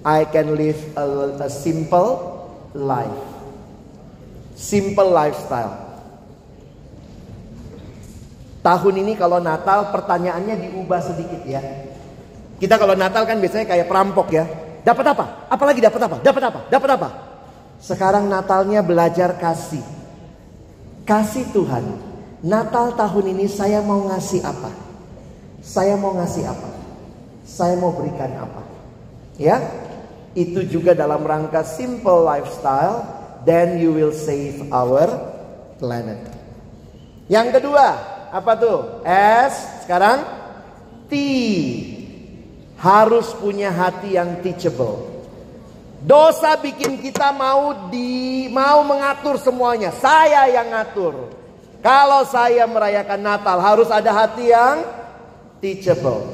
I 0.03 0.26
can 0.28 0.55
live 0.55 0.80
a, 0.97 1.47
a 1.47 1.49
simple 1.49 2.51
life. 2.76 3.24
Simple 4.55 5.09
lifestyle. 5.11 5.80
Tahun 8.64 8.95
ini 8.95 9.20
kalau 9.20 9.43
Natal 9.43 9.91
pertanyaannya 9.91 10.55
diubah 10.72 11.01
sedikit 11.03 11.43
ya. 11.43 11.59
Kita 12.62 12.76
kalau 12.78 12.93
Natal 12.93 13.24
kan 13.26 13.38
biasanya 13.41 13.66
kayak 13.70 13.89
perampok 13.89 14.28
ya. 14.34 14.45
Dapat 14.84 15.06
apa? 15.16 15.26
Apalagi 15.47 15.80
dapat 15.80 16.01
apa? 16.06 16.18
Dapat 16.20 16.43
apa? 16.43 16.60
Dapat 16.68 16.89
apa? 16.99 17.10
Sekarang 17.80 18.28
Natalnya 18.28 18.84
belajar 18.84 19.36
kasih. 19.39 19.84
Kasih 21.04 21.47
Tuhan. 21.51 21.84
Natal 22.43 22.95
tahun 22.99 23.36
ini 23.36 23.47
saya 23.47 23.80
mau 23.80 24.08
ngasih 24.12 24.43
apa? 24.43 24.72
Saya 25.64 25.95
mau 25.95 26.12
ngasih 26.20 26.43
apa? 26.43 26.70
Saya 27.47 27.80
mau 27.80 27.95
berikan 27.95 28.32
apa? 28.36 28.64
Ya, 29.39 29.64
itu 30.36 30.68
juga 30.68 30.91
dalam 30.91 31.24
rangka 31.24 31.64
simple 31.64 32.24
lifestyle, 32.24 33.08
then 33.47 33.80
you 33.80 33.95
will 33.95 34.12
save 34.12 34.68
our 34.76 35.08
planet. 35.80 36.20
Yang 37.32 37.60
kedua, 37.60 37.88
apa 38.34 38.51
tuh? 38.60 39.06
S, 39.08 39.86
sekarang 39.88 40.26
T. 41.08 41.14
Harus 42.78 43.32
punya 43.38 43.71
hati 43.71 44.19
yang 44.19 44.41
teachable. 44.43 45.13
Dosa 46.03 46.59
bikin 46.59 46.99
kita 46.99 47.32
mau 47.32 47.88
di 47.88 48.51
mau 48.51 48.84
mengatur 48.84 49.39
semuanya. 49.39 49.88
Saya 49.95 50.51
yang 50.51 50.67
ngatur. 50.67 51.32
Kalau 51.80 52.28
saya 52.28 52.67
merayakan 52.67 53.24
Natal 53.24 53.59
harus 53.63 53.88
ada 53.88 54.11
hati 54.11 54.51
yang 54.51 54.84
teachable. 55.63 56.28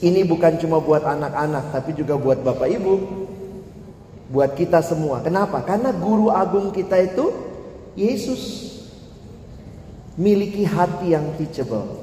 Ini 0.00 0.24
bukan 0.24 0.56
cuma 0.56 0.80
buat 0.80 1.04
anak-anak 1.04 1.76
tapi 1.76 1.92
juga 1.92 2.16
buat 2.16 2.40
Bapak 2.40 2.68
Ibu. 2.72 2.94
Buat 4.32 4.56
kita 4.56 4.80
semua. 4.80 5.20
Kenapa? 5.20 5.60
Karena 5.60 5.92
guru 5.92 6.32
agung 6.32 6.72
kita 6.72 6.96
itu 6.96 7.28
Yesus. 7.92 8.72
Miliki 10.16 10.64
hati 10.64 11.12
yang 11.12 11.36
teachable. 11.36 11.99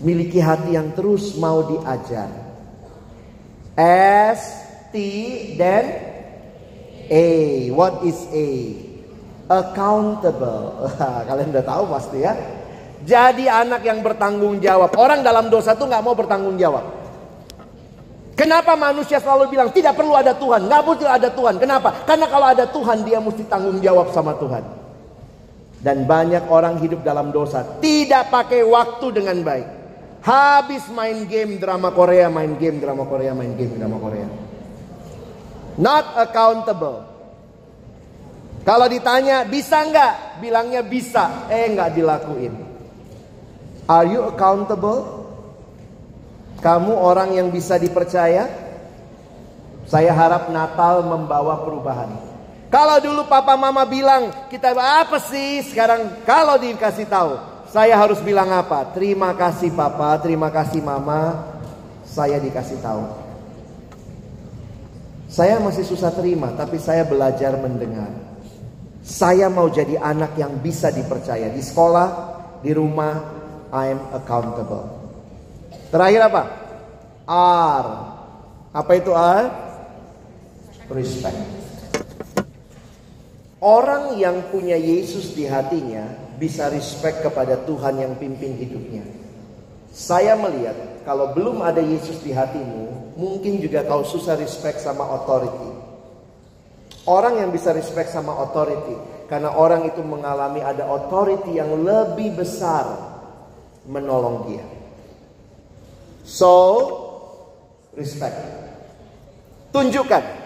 Miliki 0.00 0.40
hati 0.40 0.80
yang 0.80 0.96
terus 0.96 1.36
mau 1.36 1.60
diajar. 1.60 2.32
S, 3.76 4.40
T, 4.88 4.96
dan 5.60 5.84
A. 7.12 7.28
What 7.76 8.00
is 8.08 8.16
A? 8.32 8.48
Accountable. 9.50 10.88
Kalian 11.28 11.52
udah 11.52 11.64
tahu 11.68 11.84
pasti 11.92 12.18
ya. 12.24 12.32
Jadi 13.04 13.44
anak 13.48 13.84
yang 13.84 14.00
bertanggung 14.00 14.60
jawab. 14.60 14.96
Orang 14.96 15.20
dalam 15.20 15.52
dosa 15.52 15.76
tuh 15.76 15.88
nggak 15.88 16.04
mau 16.04 16.16
bertanggung 16.16 16.56
jawab. 16.56 17.00
Kenapa 18.36 18.72
manusia 18.72 19.20
selalu 19.20 19.52
bilang 19.52 19.68
tidak 19.68 20.00
perlu 20.00 20.16
ada 20.16 20.32
Tuhan, 20.32 20.64
nggak 20.64 20.80
perlu 20.80 21.04
ada 21.04 21.28
Tuhan. 21.28 21.60
Kenapa? 21.60 21.92
Karena 22.08 22.24
kalau 22.24 22.46
ada 22.48 22.64
Tuhan 22.64 23.04
dia 23.04 23.20
mesti 23.20 23.44
tanggung 23.44 23.76
jawab 23.84 24.16
sama 24.16 24.32
Tuhan. 24.40 24.64
Dan 25.80 26.08
banyak 26.08 26.48
orang 26.48 26.80
hidup 26.80 27.04
dalam 27.04 27.32
dosa, 27.32 27.64
tidak 27.84 28.32
pakai 28.32 28.64
waktu 28.64 29.06
dengan 29.12 29.44
baik. 29.44 29.79
Habis 30.20 30.84
main 30.92 31.24
game 31.24 31.56
drama 31.56 31.88
Korea, 31.96 32.28
main 32.28 32.52
game 32.60 32.76
drama 32.76 33.08
Korea, 33.08 33.32
main 33.32 33.56
game 33.56 33.72
drama 33.80 33.96
Korea. 33.96 34.28
Not 35.80 36.12
accountable. 36.20 37.08
Kalau 38.60 38.84
ditanya 38.92 39.48
bisa 39.48 39.80
nggak? 39.80 40.44
Bilangnya 40.44 40.84
bisa, 40.84 41.48
eh 41.48 41.72
nggak 41.72 41.96
dilakuin. 41.96 42.52
Are 43.88 44.04
you 44.04 44.20
accountable? 44.28 45.24
Kamu 46.60 46.92
orang 46.92 47.40
yang 47.40 47.48
bisa 47.48 47.80
dipercaya? 47.80 48.44
Saya 49.88 50.12
harap 50.12 50.52
Natal 50.52 51.00
membawa 51.00 51.64
perubahan. 51.64 52.12
Kalau 52.68 53.00
dulu 53.02 53.24
papa 53.26 53.56
mama 53.56 53.82
bilang 53.88 54.30
kita 54.52 54.76
apa 54.76 55.18
sih 55.18 55.64
sekarang 55.66 56.22
kalau 56.22 56.54
dikasih 56.54 57.08
tahu 57.08 57.49
saya 57.70 57.94
harus 57.94 58.18
bilang 58.18 58.50
apa? 58.50 58.90
Terima 58.90 59.30
kasih 59.38 59.70
papa, 59.70 60.18
terima 60.18 60.50
kasih 60.50 60.82
mama, 60.82 61.38
saya 62.02 62.42
dikasih 62.42 62.82
tahu. 62.82 63.06
Saya 65.30 65.62
masih 65.62 65.86
susah 65.86 66.10
terima 66.10 66.50
tapi 66.58 66.82
saya 66.82 67.06
belajar 67.06 67.54
mendengar. 67.54 68.10
Saya 69.06 69.46
mau 69.46 69.70
jadi 69.70 69.96
anak 70.02 70.34
yang 70.34 70.58
bisa 70.58 70.90
dipercaya 70.90 71.46
di 71.54 71.62
sekolah, 71.62 72.08
di 72.58 72.74
rumah, 72.74 73.14
I'm 73.70 74.02
accountable. 74.18 74.90
Terakhir 75.94 76.26
apa? 76.26 76.42
R. 77.30 77.86
Apa 78.74 78.92
itu 78.98 79.14
R? 79.14 79.46
Respect. 80.90 81.59
Orang 83.60 84.16
yang 84.16 84.48
punya 84.48 84.72
Yesus 84.72 85.36
di 85.36 85.44
hatinya 85.44 86.08
bisa 86.40 86.72
respect 86.72 87.20
kepada 87.20 87.60
Tuhan 87.68 88.00
yang 88.00 88.16
pimpin 88.16 88.56
hidupnya. 88.56 89.04
Saya 89.92 90.32
melihat 90.32 91.04
kalau 91.04 91.36
belum 91.36 91.60
ada 91.60 91.84
Yesus 91.84 92.24
di 92.24 92.32
hatimu, 92.32 93.12
mungkin 93.20 93.60
juga 93.60 93.84
kau 93.84 94.00
susah 94.00 94.40
respect 94.40 94.80
sama 94.80 95.04
authority. 95.12 95.76
Orang 97.04 97.36
yang 97.36 97.52
bisa 97.52 97.76
respect 97.76 98.08
sama 98.08 98.32
authority 98.40 98.96
karena 99.28 99.52
orang 99.52 99.84
itu 99.84 100.00
mengalami 100.00 100.64
ada 100.64 100.88
authority 100.88 101.60
yang 101.60 101.84
lebih 101.84 102.40
besar 102.40 102.88
menolong 103.84 104.48
dia. 104.48 104.64
So, 106.24 106.52
respect. 107.92 108.40
Tunjukkan 109.68 110.39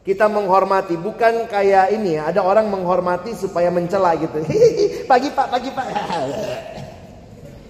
kita 0.00 0.32
menghormati 0.32 0.96
bukan 0.96 1.44
kayak 1.44 1.92
ini 1.92 2.16
ya, 2.16 2.32
ada 2.32 2.40
orang 2.40 2.72
menghormati 2.72 3.36
supaya 3.36 3.68
mencela 3.68 4.16
gitu. 4.16 4.40
pagi 5.10 5.28
Pak, 5.28 5.46
pagi 5.48 5.70
Pak. 5.72 5.86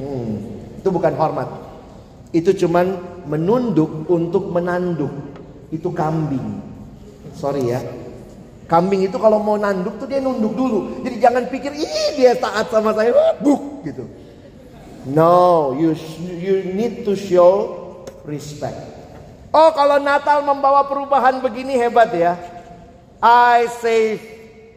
Hmm, 0.00 0.32
itu 0.80 0.88
bukan 0.88 1.12
hormat. 1.12 1.44
Itu 2.32 2.56
cuman 2.56 2.96
menunduk 3.28 4.08
untuk 4.08 4.48
menanduk. 4.48 5.12
Itu 5.68 5.92
kambing. 5.92 6.56
Sorry 7.36 7.68
ya. 7.68 7.84
Kambing 8.64 9.04
itu 9.04 9.20
kalau 9.20 9.44
mau 9.44 9.60
nanduk 9.60 10.00
tuh 10.00 10.08
dia 10.08 10.24
nunduk 10.24 10.56
dulu. 10.56 11.04
Jadi 11.04 11.16
jangan 11.20 11.44
pikir, 11.52 11.76
ih 11.76 12.16
dia 12.16 12.32
taat 12.32 12.72
sama 12.72 12.96
saya, 12.96 13.12
buk 13.44 13.84
gitu. 13.84 14.08
No, 15.04 15.76
you 15.76 15.92
you 16.40 16.64
need 16.72 17.04
to 17.04 17.12
show 17.12 17.76
respect. 18.24 18.89
Oh, 19.50 19.74
kalau 19.74 19.98
Natal 19.98 20.46
membawa 20.46 20.86
perubahan 20.86 21.42
begini 21.42 21.74
hebat 21.74 22.14
ya. 22.14 22.38
I 23.18 23.66
save 23.82 24.22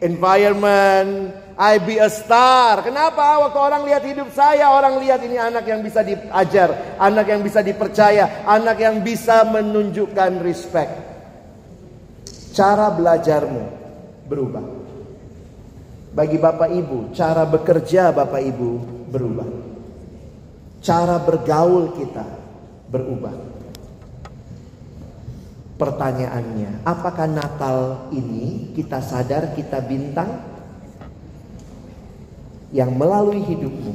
environment, 0.02 1.30
I 1.54 1.78
be 1.78 2.02
a 2.02 2.10
star. 2.10 2.82
Kenapa? 2.82 3.38
Waktu 3.46 3.58
orang 3.58 3.82
lihat 3.86 4.02
hidup 4.02 4.34
saya, 4.34 4.74
orang 4.74 4.98
lihat 4.98 5.22
ini 5.22 5.38
anak 5.38 5.62
yang 5.70 5.78
bisa 5.78 6.02
diajar, 6.02 6.98
anak 6.98 7.26
yang 7.30 7.40
bisa 7.46 7.62
dipercaya, 7.62 8.42
anak 8.42 8.82
yang 8.82 8.98
bisa 9.06 9.46
menunjukkan 9.46 10.42
respect. 10.42 10.92
Cara 12.50 12.90
belajarmu 12.90 13.64
berubah. 14.26 14.66
Bagi 16.14 16.38
Bapak 16.38 16.70
Ibu, 16.70 17.14
cara 17.14 17.46
bekerja 17.46 18.10
Bapak 18.10 18.42
Ibu 18.42 18.70
berubah. 19.10 19.48
Cara 20.82 21.18
bergaul 21.22 21.94
kita 21.94 22.26
berubah. 22.90 23.34
Pertanyaannya, 25.84 26.80
apakah 26.88 27.28
Natal 27.28 28.08
ini 28.08 28.72
kita 28.72 29.04
sadar 29.04 29.52
kita 29.52 29.84
bintang 29.84 30.40
yang 32.72 32.96
melalui 32.96 33.44
hidupmu 33.44 33.92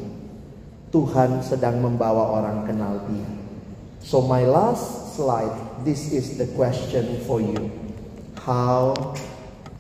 Tuhan 0.94 1.42
sedang 1.42 1.82
membawa 1.82 2.38
orang 2.38 2.70
kenal 2.70 2.94
Dia. 3.10 3.26
So 4.06 4.22
my 4.22 4.46
last 4.46 5.18
slide, 5.18 5.82
this 5.82 6.14
is 6.14 6.38
the 6.38 6.46
question 6.54 7.26
for 7.26 7.42
you. 7.42 7.74
How 8.38 8.94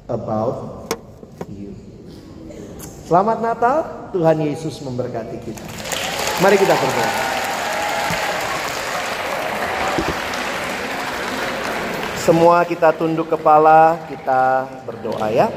about 0.09 0.89
you? 1.45 1.77
Selamat 3.05 3.37
Natal, 3.37 4.09
Tuhan 4.17 4.49
Yesus 4.49 4.81
memberkati 4.81 5.37
kita. 5.45 5.65
Mari 6.41 6.57
kita 6.57 6.73
berdoa. 6.73 7.38
Semua 12.29 12.61
kita 12.61 12.93
tunduk 12.93 13.25
kepala, 13.25 14.05
kita 14.05 14.69
berdoa 14.85 15.33
ya. 15.33 15.49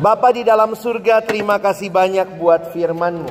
Bapa 0.00 0.32
di 0.32 0.48
dalam 0.48 0.72
surga, 0.72 1.20
terima 1.20 1.60
kasih 1.60 1.92
banyak 1.92 2.40
buat 2.40 2.72
firman-Mu. 2.72 3.28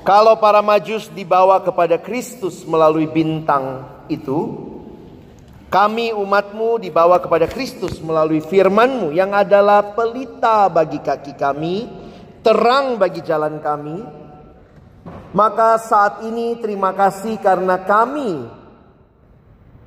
Kalau 0.00 0.40
para 0.40 0.64
majus 0.64 1.12
dibawa 1.12 1.60
kepada 1.60 2.00
Kristus 2.00 2.64
melalui 2.64 3.04
bintang 3.04 3.84
itu, 4.08 4.48
kami 5.68 6.16
umatmu 6.16 6.80
dibawa 6.80 7.20
kepada 7.20 7.52
Kristus 7.52 8.00
melalui 8.00 8.40
firmanmu 8.40 9.12
yang 9.12 9.36
adalah 9.36 9.92
pelita 9.92 10.72
bagi 10.72 11.04
kaki 11.04 11.36
kami, 11.36 11.84
terang 12.40 12.96
bagi 12.96 13.20
jalan 13.20 13.60
kami. 13.60 14.00
Maka 15.36 15.76
saat 15.76 16.24
ini 16.24 16.56
terima 16.56 16.96
kasih 16.96 17.36
karena 17.44 17.76
kami 17.84 18.59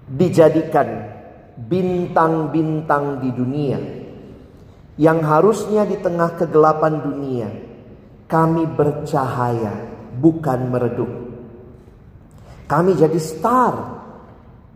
dijadikan 0.09 0.87
bintang-bintang 1.57 3.21
di 3.23 3.29
dunia. 3.31 3.79
Yang 4.93 5.19
harusnya 5.25 5.89
di 5.89 5.97
tengah 5.97 6.37
kegelapan 6.37 7.01
dunia 7.01 7.49
kami 8.29 8.69
bercahaya 8.69 9.73
bukan 10.21 10.69
meredup. 10.69 11.11
Kami 12.69 12.93
jadi 12.93 13.17
star 13.17 13.93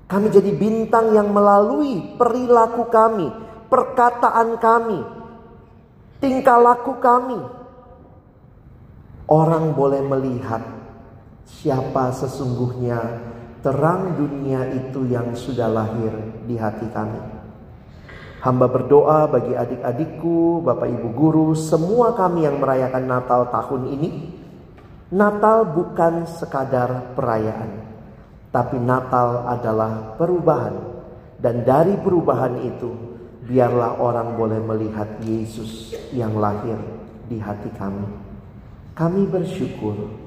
kami 0.07 0.31
jadi 0.31 0.55
bintang 0.55 1.11
yang 1.11 1.35
melalui 1.35 2.15
perilaku 2.15 2.87
kami, 2.87 3.27
perkataan 3.67 4.55
kami, 4.55 5.03
tingkah 6.23 6.55
laku 6.55 6.95
kami. 7.03 7.35
Orang 9.27 9.75
boleh 9.75 9.99
melihat 9.99 10.63
siapa 11.43 12.15
sesungguhnya 12.15 13.03
terang 13.61 14.15
dunia 14.15 14.69
itu 14.73 15.07
yang 15.09 15.33
sudah 15.33 15.69
lahir 15.69 16.13
di 16.45 16.55
hati 16.55 16.87
kami. 16.93 17.21
Hamba 18.37 18.69
berdoa 18.69 19.25
bagi 19.27 19.57
adik-adikku, 19.57 20.61
bapak 20.61 20.87
ibu 20.93 21.09
guru, 21.09 21.47
semua 21.57 22.13
kami 22.13 22.45
yang 22.45 22.61
merayakan 22.61 23.09
Natal 23.09 23.49
tahun 23.49 23.97
ini. 23.97 24.09
Natal 25.09 25.65
bukan 25.73 26.29
sekadar 26.29 27.15
perayaan, 27.17 27.81
tapi 28.53 28.77
Natal 28.77 29.47
adalah 29.47 30.13
perubahan. 30.19 30.75
Dan 31.37 31.65
dari 31.65 31.97
perubahan 31.97 32.61
itu, 32.61 32.93
biarlah 33.47 33.97
orang 34.03 34.37
boleh 34.37 34.61
melihat 34.61 35.07
Yesus 35.23 35.95
yang 36.13 36.37
lahir 36.37 36.77
di 37.25 37.41
hati 37.41 37.73
kami. 37.73 38.05
Kami 38.93 39.23
bersyukur, 39.29 40.26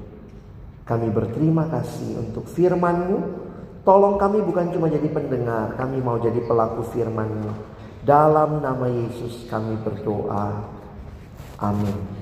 kami 0.91 1.07
berterima 1.07 1.71
kasih 1.71 2.19
untuk 2.19 2.51
firman-Mu. 2.51 3.47
Tolong 3.87 4.19
kami 4.19 4.43
bukan 4.43 4.75
cuma 4.75 4.91
jadi 4.91 5.07
pendengar, 5.07 5.79
kami 5.79 6.03
mau 6.03 6.19
jadi 6.19 6.43
pelaku 6.43 6.83
firman-Mu. 6.91 7.51
Dalam 8.03 8.59
nama 8.59 8.91
Yesus 8.91 9.47
kami 9.47 9.79
berdoa. 9.79 10.67
Amin. 11.63 12.20